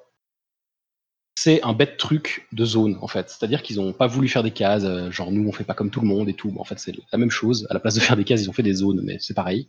[1.34, 3.30] c'est un bête truc de zone en fait.
[3.30, 5.90] C'est-à-dire qu'ils n'ont pas voulu faire des cases, euh, genre nous on fait pas comme
[5.90, 6.52] tout le monde et tout.
[6.58, 7.66] En fait, c'est la même chose.
[7.70, 9.68] À la place de faire des cases, ils ont fait des zones, mais c'est pareil.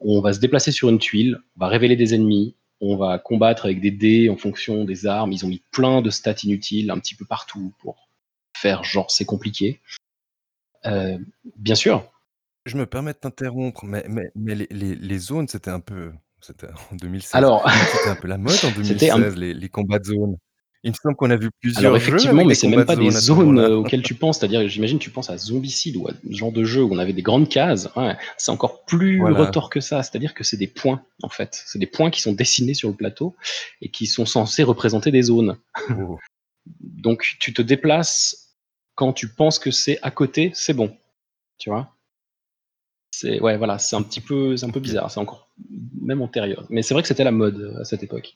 [0.00, 3.64] On va se déplacer sur une tuile, on va révéler des ennemis, on va combattre
[3.66, 5.32] avec des dés en fonction des armes.
[5.32, 8.08] Ils ont mis plein de stats inutiles un petit peu partout pour
[8.56, 9.80] faire genre c'est compliqué.
[10.84, 11.18] Heu,
[11.56, 12.04] bien sûr.
[12.66, 16.12] Je me permets de t'interrompre, mais mais les zones, c'était un peu
[16.42, 17.34] c'était en 2016.
[17.34, 20.36] Alors, C'était un peu la mode en c'était un 2016, les les combats de zones.
[20.84, 22.76] Il me semble qu'on a vu Alors plusieurs jeux effectivement, avec mais des c'est combats
[22.78, 23.68] même de pas des zones à ce zones, moment-là.
[23.68, 26.64] heu, auxquelles tu penses, c'est-à-dire, j'imagine, tu penses à Zombicide ou à ce genre de
[26.64, 27.88] jeu où on avait des grandes cases.
[27.94, 29.38] Ouais, c'est encore plus Voilà.
[29.38, 31.62] retors que ça, c'est-à-dire que c'est des points, en fait.
[31.66, 33.36] C'est des points qui sont dessinés sur le plateau
[33.80, 35.56] et qui sont censés représenter des zones.
[35.90, 36.18] Oh.
[36.80, 38.56] Donc tu te déplaces
[38.96, 40.96] quand tu penses que c'est à côté, c'est bon,
[41.58, 41.94] tu vois?
[43.12, 45.48] C'est un petit peu bizarre, c'est encore
[46.00, 46.66] même antérieur.
[46.70, 48.34] Mais c'est vrai que c'était la mode, heu, à cette époque.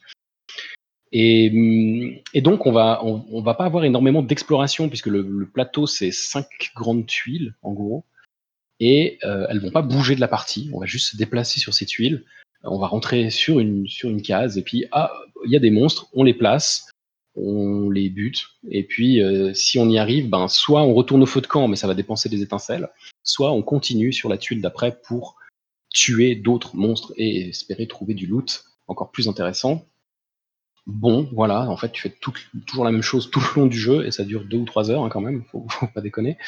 [1.13, 3.01] Et et donc on va
[3.43, 8.05] va pas avoir énormément d'exploration puisque le plateau, c'est 5 grandes tuiles, en gros
[8.81, 10.71] et heu, elles vont pas bouger de la partie.
[10.73, 12.25] On va juste se déplacer sur ces tuiles.
[12.63, 15.13] On va rentrer sur une sur une case et puis, ah,
[15.45, 16.89] il y a des monstres, on les place,
[17.37, 21.27] on les bute et puis, heu, si on y arrive, ben, soit on retourne au
[21.27, 22.89] feu de camp, mais ça va dépenser des étincelles,
[23.23, 25.37] soit on continue sur la tuile d'après pour
[25.91, 29.85] tuer d'autres monstres et espérer trouver du loot encore plus intéressant.
[30.87, 32.15] Bon, voilà, en fait, tu fais
[32.67, 34.91] toujours la même chose tout le long du jeu et ça dure 2 ou 3
[34.91, 36.39] heures, hein, quand même, faut faut pas déconner.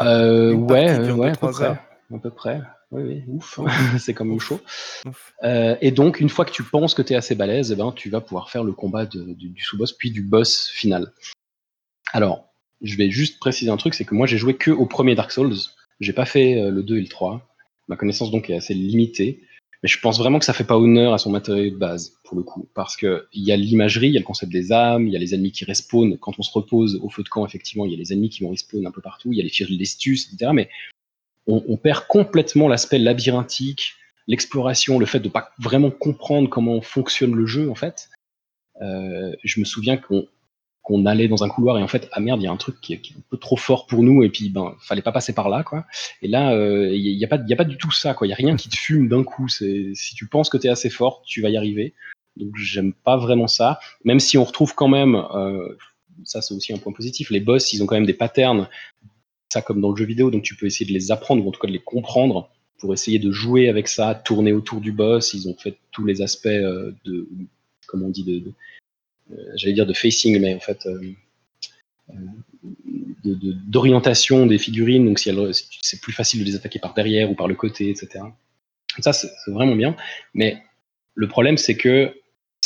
[0.00, 1.76] Heu, Une ouais, partie heu, dure ouais, à peu 2-3 près, heures?
[2.14, 2.62] à peu près.
[2.92, 4.60] Oui, oui, ouf, Ouf, c'est quand même chaud.
[5.42, 7.92] Heu et donc une fois que tu penses que tu es assez balèze et ben,
[7.92, 11.12] tu vas pouvoir faire le combat de du du sous-boss, puis du boss final.
[12.12, 12.48] Alors,
[12.82, 15.56] je vais juste préciser un truc, c'est que moi j'ai joué qu'au 1er Dark Souls.
[16.00, 17.48] J'ai pas fait, heu, le 2 et le 3.
[17.88, 19.42] Ma connaissance donc est assez limitée,
[19.82, 22.36] mais je pense vraiment que ça fait pas honneur à son matériau de base, pour
[22.36, 22.68] le coup.
[22.74, 25.18] Parce qu'il y a l'imagerie, il y a le concept des âmes, il y a
[25.18, 26.18] les ennemis qui respawnent.
[26.18, 28.42] Quand on se repose au feu de camp, effectivement, il y a les ennemis qui
[28.42, 30.68] vont respawn un peu partout, il y a les Firelestus et cetera, mais
[31.46, 33.94] on perd complètement l'aspect labyrinthique,
[34.26, 38.08] l'exploration, le fait de pas vraiment comprendre comment fonctionne le jeu, en fait.
[38.82, 42.44] Heu, je me souviens qu'on allait dans un couloir et en fait, ah merde, il
[42.44, 44.74] y a un truc qui est un peu trop fort pour nous et puis, ben,
[44.80, 45.86] fallait pas passer par là, quoi
[46.22, 46.52] et là,
[46.90, 48.26] il y a il y a pas du tout ça, quoi.
[48.26, 49.48] Il y a rien qui te fume d'un coup.
[49.48, 51.94] Si tu penses que tu es assez fort, tu vas y arriver.
[52.36, 55.78] Donc j'aime pas vraiment ça, même si on retrouve quand même, heu,
[56.24, 58.68] ça c'est aussi un point positif, les boss, ils ont quand même des patterns,
[59.52, 61.52] ça comme dans le jeu vidéo, donc tu peux essayer de les apprendre ou en
[61.52, 65.32] tout cas de les comprendre pour essayer de jouer avec ça, tourner autour du boss.
[65.34, 67.28] Ils ont fait tous les aspects, heu, de
[67.86, 68.44] comment on dit?
[69.30, 70.86] Heu, j'allais dire de facing, mais en fait,
[73.24, 75.30] de d'orientation des figurines, donc si
[75.82, 78.36] c'est plus facile de les attaquer par derrière ou par le côté et cetera.
[79.00, 79.96] Ça, c'est vraiment bien,
[80.34, 80.62] mais
[81.14, 82.14] le problème, c'est que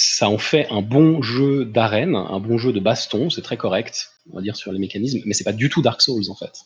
[0.03, 4.13] ça en fait un bon jeu d'arène, un bon jeu de baston, c'est très correct,
[4.33, 6.61] on va dire, sur les mécanismes, mais c'est pas du tout Dark Souls, en fait.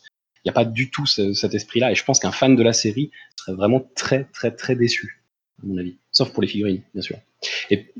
[0.45, 2.63] Il y a pas du tout ce cet esprit-là et je pense qu'un fan de
[2.63, 5.21] la série serait vraiment très, très, très déçu,
[5.61, 7.17] à mon avis, sauf pour les figurines, bien sûr.
[7.69, 7.91] Et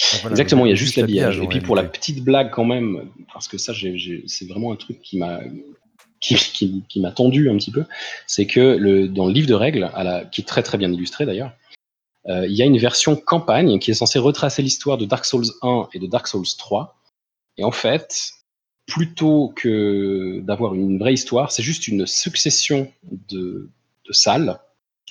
[0.00, 2.52] Ah voilà, exactement, il y a juste juste l'habillage, et puis pour la petite blague
[2.52, 3.72] quand même, parce que ça,
[4.26, 5.40] c'est vraiment un truc qui m'a
[6.20, 7.84] qui qui qui m'a tendu un petit peu,
[8.28, 10.92] c'est que le dans le livre de règles à la qui est très, très bien
[10.92, 11.52] illustré d'ailleurs,
[12.26, 15.88] il y a une version campagne qui est censée retracer l'histoire de Dark Souls 1
[15.94, 16.98] et de Dark Souls 3
[17.58, 18.32] et en fait,
[18.86, 23.68] plutôt que d'avoir une vraie histoire, c'est juste une succession de
[24.08, 24.58] de salles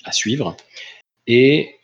[0.04, 0.56] à suivre.
[1.26, 1.77] Et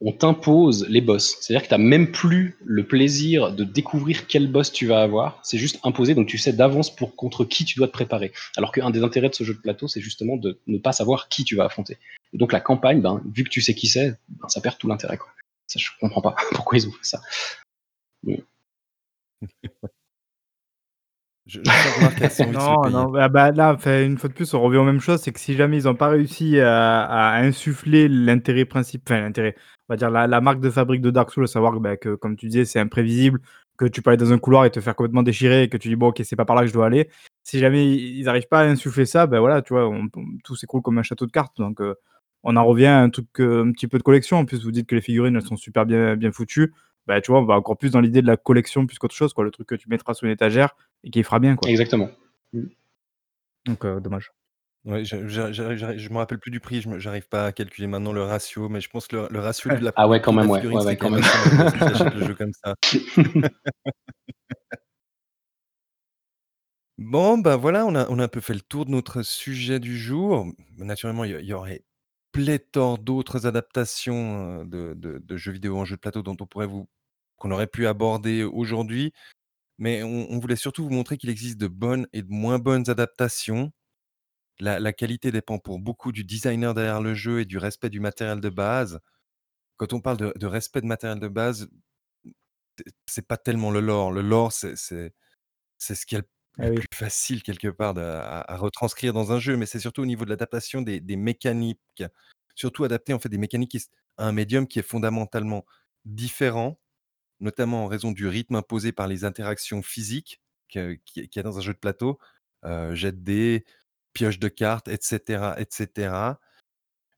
[0.00, 1.36] on t'impose les boss.
[1.40, 5.40] C'est-à-dire que tu as même plus le plaisir de découvrir quel boss tu vas avoir,
[5.42, 8.32] c'est juste imposé, donc tu sais d'avance pour contre qui tu dois te préparer.
[8.56, 11.28] Alors qu'un des intérêts de ce jeu de plateau, c'est justement de ne pas savoir
[11.28, 11.98] qui tu vas affronter
[12.32, 14.88] et donc la campagne, ben, vu que tu sais qui c'est, ben, ça perd tout
[14.88, 15.28] l'intérêt, quoi.
[15.66, 17.20] Ça, je comprends pas pourquoi ils ont fait ça.
[21.46, 21.58] Je
[22.52, 25.32] Non, non, bah bah, là, une fois de plus, on revient aux mêmes choses, c'est
[25.32, 29.56] que si jamais ils ont pas réussi à à insuffler l'intérêt princip enfin l'intérêt,
[29.90, 31.96] on va dire la la marque de fabrique de Dark Souls, à savoir que, bah,
[31.96, 33.40] que comme tu disais, c'est imprévisible,
[33.76, 35.88] que tu peux aller dans un couloir et te faire complètement déchirer et que tu
[35.88, 37.10] dis: «Bon OK, c'est pas par là que je dois aller».
[37.42, 40.54] Si jamais ils arrivent pas à insuffler ça, bah, voilà, tu vois, on on tout
[40.54, 41.96] s'écroule comme un château de cartes donc heu,
[42.44, 44.38] on en revient à un truc, heu, un petit peu de collection.
[44.38, 46.72] En plus, vous dites que les figurines, elles sont super bien bien foutues.
[47.08, 49.32] Bah, tu vois, on va encore plus dans l'idée de la collection plus qu'autre chose,
[49.32, 49.42] quoi.
[49.44, 51.68] Le truc que tu mettras sur une étagère et qui fera bien, quoi.
[51.68, 52.08] Exactement.
[53.66, 54.30] Donc heu, dommage.
[54.84, 58.12] Ouais, je je me rappelle plus du prix, je me j'arrive pas à calculer maintenant
[58.14, 60.36] le ratio, mais je pense que le le ratio de la Ah ouais, quand prix
[60.36, 60.60] de la même, ouais.
[60.60, 61.22] figurine Ouais, quand quand même même.
[61.22, 62.74] assez modeste si j'achète le jeu comme ça.
[66.98, 69.80] Bon, bah, voilà, on a on a un peu fait le tour de notre sujet
[69.80, 70.46] du jour.
[70.76, 71.84] Naturellement, il y a il y aurait
[72.32, 76.46] pléthore d'autres adaptations, heu, de de de jeux vidéo en jeu de plateau dont on
[76.46, 76.88] pourrait vous
[77.36, 79.12] qu'on aurait pu aborder aujourd'hui,
[79.78, 82.90] mais on on voulait surtout vous montrer qu'il existe de bonnes et de moins bonnes
[82.90, 83.72] adaptations.
[84.60, 88.00] La la qualité dépend pour beaucoup du designer derrière le jeu et du respect du
[88.00, 89.00] matériel de base.
[89.78, 91.68] Quand on parle de de respect de matériel de base,
[93.06, 94.12] c'est pas tellement le lore.
[94.12, 95.10] Le lore, c'est ce
[96.16, 96.22] a
[96.58, 96.84] Ah le oui.
[96.88, 100.06] plus facile quelque part de à à retranscrire dans un jeu, mais c'est surtout au
[100.06, 102.04] niveau de l'adaptation des des mécaniques.
[102.56, 103.86] Surtout adapter en fait des mécaniques qui
[104.18, 105.66] à un médium qui est fondamentalement
[106.06, 106.80] différent,
[107.40, 111.58] notamment en raison du rythme imposé par les interactions physiques que qu'il y a dans
[111.58, 112.18] un jeu de plateau,
[112.66, 113.66] heu, jet de dés,
[114.12, 115.56] pioche de cartes et cetera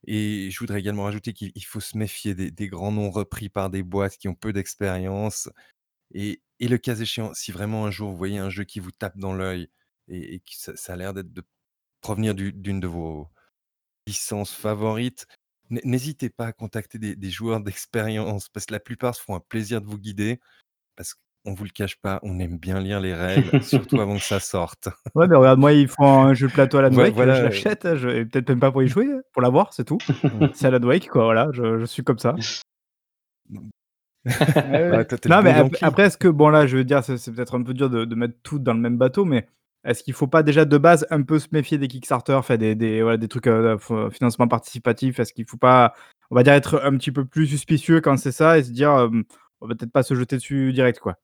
[0.05, 3.69] et je voudrais également rajouter qu'il il faut se méfier des grands noms repris par
[3.69, 5.49] des boîtes qui ont peu d'expérience.
[6.13, 9.17] Et le cas échéant, si vraiment un jour vous voyez un jeu qui vous tape
[9.17, 9.69] dans l'œil
[10.09, 11.43] et et que ça a l'air d'être de
[12.01, 13.29] provenir d'u d'une de vos
[14.07, 15.27] licences favorites,
[15.69, 19.37] n'hé n'hésitez pas à contacter des des joueurs d'expérience parce que la plupart se feront
[19.37, 20.39] un plaisir de vous guider
[20.95, 24.23] parce qu'on vous le cache pas, on aime bien lire les règles, surtout avant que
[24.23, 24.89] ça sorte.
[25.15, 27.95] Ouais, mais regarde, moi, ils font un jeu de plateau Voi Wake, voilà, je l'achète,
[27.95, 29.99] je et peut-être même pas pour y jouer, pour l'avoir, c'est tout.
[30.55, 32.35] C'est Alan Wake, quoi, voilà, je je suis comme ça.
[34.25, 35.05] Ouais, Ouais, ouais.
[35.05, 37.61] toi, Non, mais ap après, est-ce que bon, là, je veux dire, c'est peut-être un
[37.63, 39.47] peu dur de de mettre tout dans le même bateau, mais
[39.83, 42.73] est-ce qu'il faut pas déjà de base un peu se méfier des Kickstarter, enfin des
[42.73, 45.19] des voilà, des trucs, heu, f financement participatif?
[45.19, 45.93] Est-ce qu'il faut pas,
[46.31, 48.91] on va dire, être un petit peu plus suspicieux quand c'est ça et se dire,
[48.91, 49.25] hem,
[49.59, 51.17] on va peut-être pas se jeter dessus direct, quoi?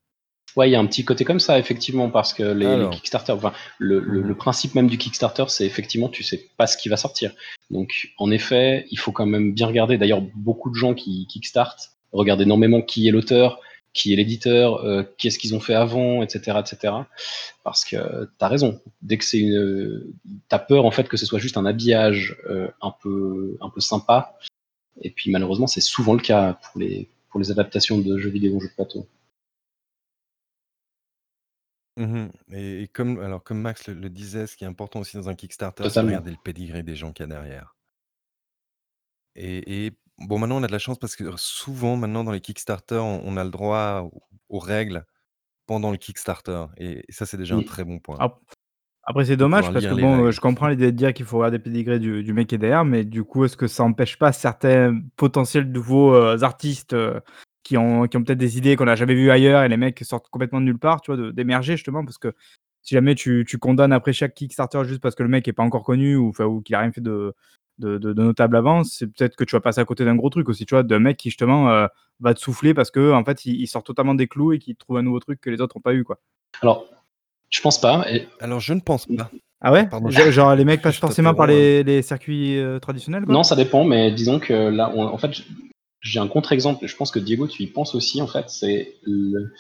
[0.56, 2.90] Ouais, il y a un petit côté comme ça, effectivement, parce que les.
[2.90, 6.90] Kickstarter, enfin, le le principe même du Kickstarter, c'est effectivement, tu sais pas ce qui
[6.90, 7.32] va sortir.
[7.70, 9.98] Donc en effet, il faut quand même bien regarder.
[9.98, 13.60] D'ailleurs, beaucoup de gens qui kickstartent regardent énormément qui est l'auteur,
[13.94, 17.08] qui est l'éditeur, heu, qu'est-ce qu'ils ont fait avant, et cetera, et cetera.
[17.64, 21.08] Parce que tu as raison, dès que c'est une, heu, tu as peur en fait
[21.08, 24.36] que ce soit juste un habillage, heu, un peu un peu sympa
[25.02, 28.60] et puis malheureusement, c'est souvent le cas pour les pour les adaptations de jeux vidéo,
[28.60, 29.06] jeux de plateau.
[32.00, 32.06] Mmh
[32.50, 35.18] mh et et comme alors comme Max le le disait, ce qui est important aussi
[35.18, 36.08] dans un Kickstarter, c'est de Totalement.
[36.08, 37.76] regarder le pédigré des gens qu'il y a derrière.
[39.36, 42.42] Et et bon, maintenant on a de la chance parce que souvent maintenant dans les
[42.42, 45.06] Kickstarter, on on a le droit aux aux règles
[45.68, 48.20] pendant le Kickstarter et ça, c'est déjà un très bon point.
[48.20, 48.40] Ap
[49.04, 50.34] après, c'est De dommage pouvoir parce que lire les bon, heu, règles.
[50.34, 52.60] je comprends l'idée de dire qu'il faut regarder le pédigré du du mec qui est
[52.60, 57.22] derrière, mais du coup, est-ce que ça empêche pas certains potentiels nouveaux, heu, artistes, heu,
[57.70, 60.00] qui ont qui ont peut-être des idées qu'on n'a jamais vues ailleurs et les mecs
[60.04, 62.04] sortent complètement de nulle part, tu vois, d'émerger justement?
[62.04, 62.34] Parce que
[62.82, 65.62] si jamais tu tu condamnes après chaque Kickstarter juste parce que le mec est pas
[65.62, 67.36] encore connu ou ou qu'il a rien fait de
[67.78, 70.32] de de de notable avant, c'est peut-être que tu vas passer à côté d'un gros
[70.32, 70.82] truc aussi, tu vois?
[70.82, 71.88] D'un mec qui justement, heu,
[72.22, 74.98] va te souffler parce qu'en fait, il il sort totalement des clous et qu'il trouve
[74.98, 76.20] un nouveau truc que les autres ont pas eu, quoi.
[76.64, 76.88] Alors,
[77.52, 79.30] je pense pas et Alors je ne pense pas.
[79.62, 79.86] Ah ouais?
[79.86, 81.50] Pardon, Ge genre les mecs passent forcément par hein.
[81.50, 83.36] les les circuits, heu, traditionnels, quoi?
[83.36, 85.44] non, ça dépend, mais disons que là, on en fait,
[86.02, 89.54] j'ai un contre-exemple je pense que Diego, tu y penses aussi en fait, c'est le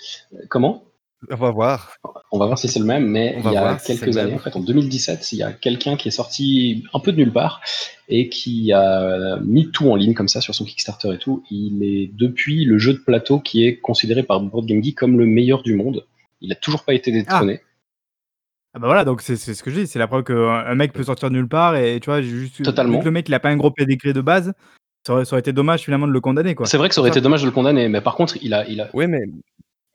[0.49, 0.83] comment?
[1.29, 1.97] On va voir.
[2.31, 4.39] On va voir si c'est le même, mais il y a si quelques années, en
[4.39, 7.59] fait, en 2017, il y a quelqu'un qui est sorti un peu de nulle part
[8.07, 11.43] et qui a mis tout en ligne comme ça sur son Kickstarter et tout.
[11.51, 15.19] Il est depuis le jeu de plateau qui est considéré par Board Game Geek comme
[15.19, 16.05] le meilleur du monde.
[16.39, 17.59] Il a toujours pas été détrôné.
[18.73, 20.93] Ah bah voilà, donc c'est ce que je dis, c'est la preuve qu'un un mec
[20.93, 23.01] peut sortir de nulle part et tu vois, juste Totalement.
[23.01, 24.53] le mec il a pas un gros pédigré de base,
[25.05, 26.65] ça aurait ça aurait été dommage finalement de le condamner, quoi.
[26.65, 27.15] C'est vrai que ça aurait ça.
[27.15, 29.21] été dommage de le condamner, mais par contre, il a il a Ouais, mais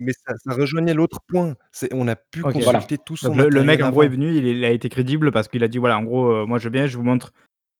[0.01, 1.55] mais ça ça rejoignait l'autre point.
[1.73, 2.41] C'est on a pu.
[2.41, 2.81] Voilà.
[2.81, 5.49] consulter tout son le le mec en gros est venu, il a été crédible parce
[5.49, 7.33] qu'il a dit: «Voilà, en gros, heu, moi je viens, je vous montre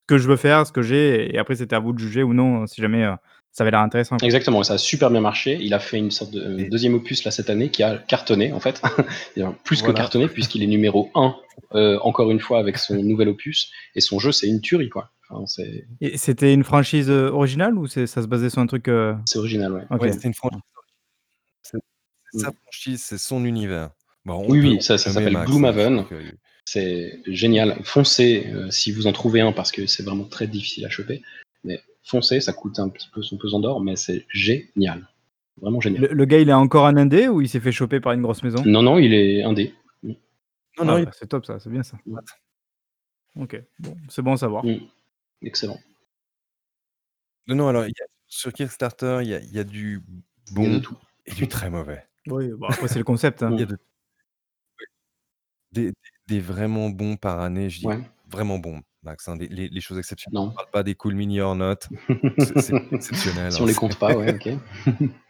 [0.03, 2.23] ce que je veux faire, ce que j'ai» et après c'était à vous de juger
[2.23, 3.15] ou non, si jamais, heu,
[3.53, 4.27] ça avait l'air intéressant, quoi.
[4.27, 5.59] Exactement, et ça a super bien marché.
[5.61, 8.53] Il a fait une sorte de euh, 2e opus là cette année qui a cartonné
[8.53, 8.83] en fait.
[9.65, 11.37] Plus que cartonné puisqu'il est numéro 1
[11.75, 15.11] heu, encore une fois avec son nouvel opus et son jeu c'est une tuerie quoi.
[15.31, 15.45] Enfin,
[16.17, 19.73] c'était une franchise, heu, originale ou ça se basait sur un truc, heu c'est original,
[19.73, 19.83] ouais.
[19.91, 20.01] OK.
[20.01, 20.61] Ouais, c'était une franchise.
[21.63, 21.79] C'est
[22.33, 22.53] sa Mmh.
[22.63, 23.91] franchise, c'est son univers.
[24.25, 26.05] Bon, on Oui, oui, ça ça s'appelle Gloomhaven.
[26.67, 27.79] C'est génial.
[27.85, 31.23] Foncez, heu, si vous en trouvez un parce que c'est vraiment très difficile à choper,
[31.63, 35.07] mais foncez, ça coûte un petit peu son pesant d'or, mais c'est génial.
[35.61, 36.03] Vraiment génial.
[36.03, 38.23] Le le gars, il est encore en indé ou il s'est fait choper par une
[38.23, 38.63] grosse maison?
[38.65, 39.75] Non, non, il est indé.
[40.03, 40.15] Non,
[40.79, 41.97] Ah non, il bah, c'est top ça, c'est bien ça.
[42.07, 42.21] Ouais.
[43.37, 44.65] OK, bon, c'est bon à savoir.
[44.65, 44.77] Mmh.
[45.43, 45.79] Excellent.
[47.47, 50.03] non, non, alors il y a sur Kickstarter, il y a il y a du
[50.57, 50.97] Il y a de bon tout.
[51.27, 52.05] et du très mauvais.
[52.27, 53.51] Oui, après c'est le concept, hein.
[53.53, 53.79] Il y a de
[55.73, 55.93] des des
[56.29, 58.01] des vraiment bons par année, je dis Ouais.
[58.29, 60.35] vraiment bons, Max, hein, des les les choses exceptionnelles.
[60.41, 60.49] Non.
[60.51, 61.77] On parle pas des Cool Mini or Not,
[62.39, 64.49] c'est c'est exceptionnel, Si hein, on les c'est compte pas, ouais, OK.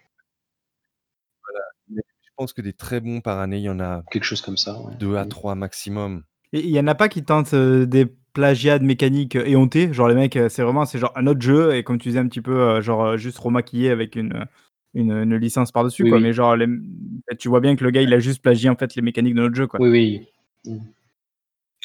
[1.88, 4.40] mais je pense que des très bons par année, il y en a Quelque chose
[4.42, 4.94] comme ça, ouais.
[4.96, 5.28] 2 à Mmh.
[5.28, 6.24] 3 maximum.
[6.52, 9.92] Et il y en a pas qui tentent, heu, des plagiats de mécaniques, heu, éhontés?
[9.92, 12.18] Genre les mecs, heu, c'est vraiment c'est genre un autre jeu et comme tu disais
[12.20, 14.44] un petit peu, heu, genre, juste remaquillé avec une,
[14.92, 16.18] une, une licence par-dessus, Oui, quoi.
[16.18, 16.24] oui.
[16.24, 16.66] Mais genre les
[17.38, 19.40] tu vois bien que le gars, il a juste plagié, en fait, les mécaniques de
[19.40, 19.80] notre jeu, quoi.
[19.80, 20.26] Oui,
[20.66, 20.78] oui.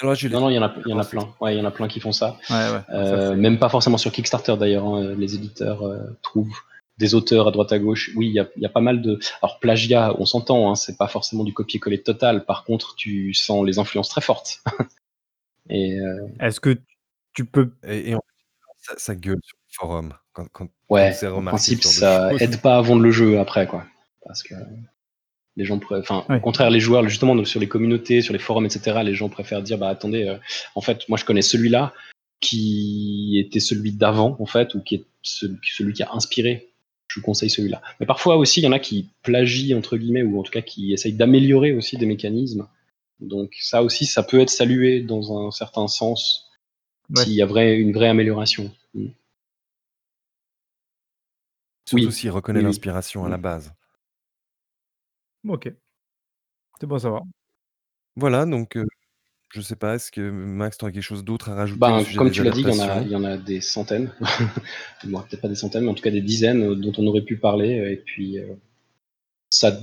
[0.02, 1.28] Alors je Non, non, il y en a il y en a plein.
[1.42, 2.38] Ouais, il y en a plein qui font ça.
[2.50, 2.82] Ouais, ouais.
[2.96, 6.56] Euh, même pas forcément sur Kickstarter d'ailleurs, hein, les éditeurs euh, trouvent
[6.98, 8.12] des auteurs à droite à gauche.
[8.16, 9.20] Oui, il y a, y a, pas mal de.
[9.42, 12.46] Alors plagiat, on s'entend, hein, c'est pas forcément du copier-coller total.
[12.46, 14.62] Par contre, tu sens les influences très fortes.
[15.70, 16.28] et euh...
[16.40, 16.78] est-ce que
[17.34, 18.22] tu peux et, et en
[18.78, 22.78] ça, ça, gueule sur le forum quand, quand, ouais, quand en principe, ça aide pas
[22.78, 23.86] à vendre le jeu après, quoi.
[24.26, 24.56] Parce que
[25.60, 26.38] les gens enfin ouais.
[26.38, 29.30] au contraire les joueurs justement donc, sur les communautés sur les forums etc les gens
[29.30, 30.38] préfèrent dire bah attendez euh,
[30.74, 31.94] en fait moi je connais celui-là
[32.40, 36.70] qui était celui d'avant en fait ou qui est celui qui a inspiré
[37.08, 40.24] je vous conseille celui-là mais parfois aussi il y en a qui plagient entre guillemets
[40.24, 42.66] ou en tout cas qui essayent d'améliorer aussi des mécanismes
[43.20, 46.50] donc ça aussi ça peut être salué dans un certain sens
[47.10, 47.24] ouais.
[47.24, 49.08] s'il y a vrai, une vraie amélioration mm.
[51.86, 52.12] Surtout oui.
[52.12, 53.28] s'il reconnaît oui, l'inspiration oui.
[53.28, 53.74] à la base
[55.48, 55.72] Ok.
[56.80, 57.24] C'est bon à savoir.
[58.16, 58.86] Voilà, donc euh,
[59.54, 62.32] je sais pas, est-ce que Max, tu aurais quelque chose d'autre à rajouter ben, Comme
[62.32, 64.14] tu l'as dit, il y, en a, il y en a des centaines.
[65.06, 67.38] bon, peut-être pas des centaines, mais en tout cas des dizaines dont on aurait pu
[67.38, 67.92] parler.
[67.92, 68.54] Et puis, euh,
[69.50, 69.80] ça.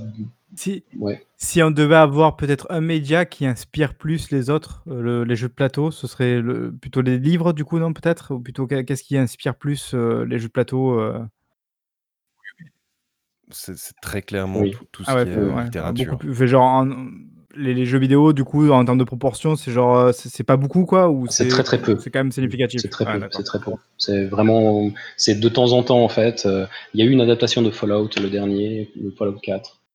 [0.55, 1.25] Si, ouais.
[1.35, 5.35] si on devait avoir peut-être un média qui inspire plus les autres, euh, le, les
[5.35, 8.33] jeux de plateau, ce serait le, plutôt les livres, du coup, non, peut-être?
[8.33, 11.19] Ou plutôt qu'est-ce qui inspire plus euh, les jeux de plateau euh?
[13.49, 14.71] C'est très clairement oui.
[14.71, 16.17] tout, tout, ce ah ouais, qui est ouais, littérature.
[16.17, 17.07] Plus, genre, en,
[17.55, 20.85] les, les, jeux vidéo, du coup, en termes de proportion, c'est genre, c'est pas beaucoup,
[20.85, 21.97] quoi ou C'est très très peu.
[21.99, 22.81] C'est quand même significatif?
[22.81, 23.27] C'est très, peu.
[23.31, 23.71] C'est très peu.
[23.97, 26.43] C'est vraiment, c'est de temps en temps, en fait.
[26.45, 29.86] Il euh, y a eu une adaptation de Fallout, le dernier, le Fallout 4, euh,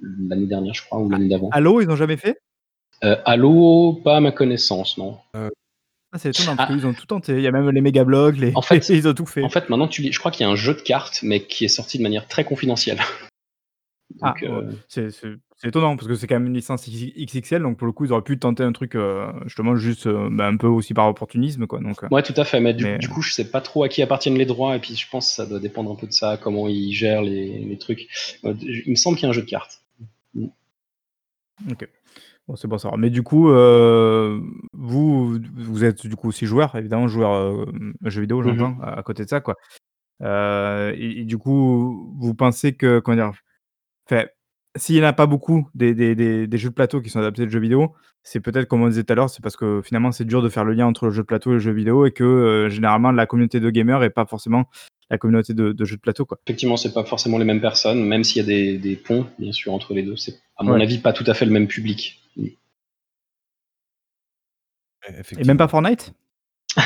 [0.00, 1.48] l'année dernière, je crois, ou l'année d'avant.
[1.50, 2.38] Halo, ils n'ont jamais fait?
[3.04, 5.18] Euh, Halo, pas à ma connaissance, non.
[5.34, 5.48] Ah,
[6.18, 6.74] c'est étonnant, parce ah.
[6.74, 7.34] qu'ils ont tout tenté.
[7.34, 8.52] Il y a même les méga blogs, les...
[8.54, 9.42] en fait, ils ont tout fait.
[9.42, 10.10] En fait, maintenant, tu...
[10.10, 12.26] je crois qu'il y a un jeu de cartes, mais qui est sorti de manière
[12.26, 13.00] très confidentielle.
[14.20, 14.72] Donc, ah, euh...
[14.88, 15.10] c'est
[15.64, 18.22] étonnant, parce que c'est quand même une licence XXL, donc pour le coup, ils auraient
[18.22, 21.66] pu tenter un truc, euh, justement, juste euh, bah, un peu aussi par opportunisme.
[21.66, 22.98] Quoi, donc, ouais, tout à fait, mais du, mais...
[22.98, 25.28] du, coup, je sais pas trop à qui appartiennent les droits, et puis je pense
[25.28, 28.06] que ça doit dépendre un peu de ça, comment ils gèrent les, les trucs.
[28.44, 29.82] Euh, il me semble qu'il y a un jeu de cartes.
[31.70, 31.88] Ok.
[32.48, 32.90] Bon, c'est bon ça.
[32.96, 34.40] Mais du coup, euh,
[34.72, 37.66] vous, vous êtes du coup aussi joueur, évidemment, joueur euh,
[38.04, 38.98] jeux vidéo, j'entends, mm -hmm.
[38.98, 39.56] à, côté de ça, quoi.
[40.22, 43.32] Euh, et, et, du coup, vous pensez que, comment dire,
[44.06, 44.26] enfin,
[44.76, 47.18] s'il n'y en a pas beaucoup des, des, des, des, jeux de plateau qui sont
[47.18, 49.82] adaptés de jeux vidéo, c'est peut-être, comme on disait tout à l'heure, c'est parce que
[49.82, 51.72] finalement, c'est dur de faire le lien entre le jeu de plateau et le jeu
[51.72, 54.64] vidéo et que euh, généralement, la communauté de gamers n'est pas forcément
[55.10, 56.24] la communauté de, de, jeux de plateau.
[56.24, 56.38] Quoi.
[56.46, 59.52] Effectivement, c'est pas forcément les mêmes personnes, même s'il y a des, des, ponts, bien
[59.52, 60.16] sûr, entre les deux.
[60.16, 60.82] C'est, à mon ouais.
[60.82, 62.22] avis, pas tout à fait le même public.
[65.38, 66.12] Et même pas Fortnite?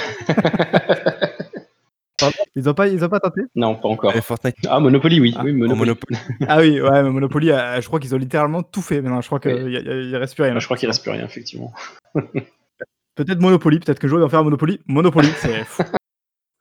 [2.56, 4.14] Ils ont pas, ils ont pas tenté Non, pas encore.
[4.14, 4.56] Et Fortnite.
[4.68, 5.34] Ah, Monopoly, oui.
[5.36, 5.78] Ah, oui Monopoly.
[5.78, 6.18] Monopoly.
[6.48, 9.20] ah oui, ouais, mais Monopoly, euh, je crois qu'ils ont littéralement tout fait maintenant.
[9.20, 9.78] Je crois qu'il oui.
[9.82, 10.58] il reste plus rien.
[10.58, 11.72] Je crois qu'il reste plus rien, effectivement.
[12.14, 14.80] peut-être Monopoly, peut-être que je vais en faire Monopoly.
[14.86, 15.64] Monopoly, c'est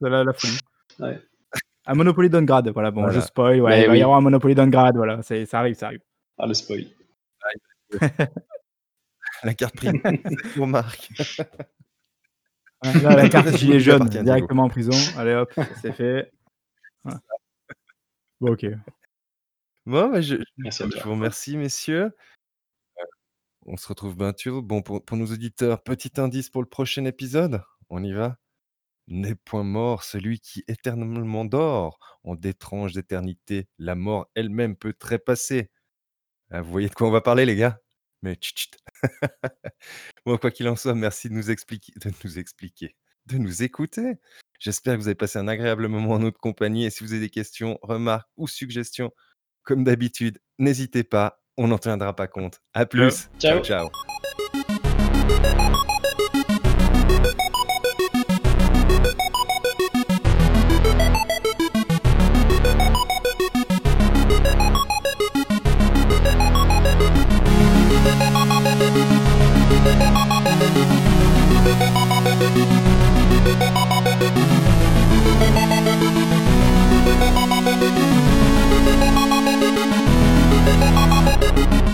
[0.01, 0.59] la, la folie.
[0.99, 1.19] Ouais.
[1.85, 3.15] Un Monopoly downgrade, voilà, bon, voilà.
[3.15, 3.99] je spoil, ouais, il va oui.
[3.99, 6.01] y avoir un Monopoly downgrade, voilà, ça arrive, ça arrive.
[6.37, 6.85] Ah, le spoil.
[9.43, 9.99] la carte prime,
[10.55, 11.09] pour Marc.
[12.83, 14.95] Là, la carte gilet jaune, directement en prison.
[15.17, 15.51] Allez hop,
[15.81, 16.31] c'est fait.
[17.03, 17.19] Voilà.
[18.39, 18.65] Bon, ok.
[19.85, 22.11] Bon, bah, je, je, vous remercie, messieurs.
[22.99, 23.05] Euh,
[23.65, 24.61] on se retrouve bientôt.
[24.61, 27.61] Bon, pour, pour, nos auditeurs, petit indice pour le prochain épisode.
[27.89, 28.37] On y va
[29.07, 32.19] N'est point mort celui qui éternellement dort.
[32.23, 35.69] En d'étranges éternités, la mort elle-même peut trépasser.
[36.51, 37.79] Ah, vous voyez de quoi on va parler, les gars?
[38.21, 38.69] Mais tchut, tchut.
[40.25, 42.95] bon, quoi qu'il en soit, merci de nous expliquer, de nous expliquer,
[43.25, 44.15] de nous écouter.
[44.59, 46.85] J'espère que vous avez passé un agréable moment en notre compagnie.
[46.85, 49.11] Et si vous avez des questions, remarques ou suggestions,
[49.63, 52.61] comme d'habitude, n'hésitez pas, on n'en tiendra pas compte.
[52.73, 53.29] À plus.
[53.39, 53.61] ciao.
[53.63, 53.89] ciao.
[53.89, 53.89] ciao.
[70.69, 72.15] どれな
[81.61, 81.79] の?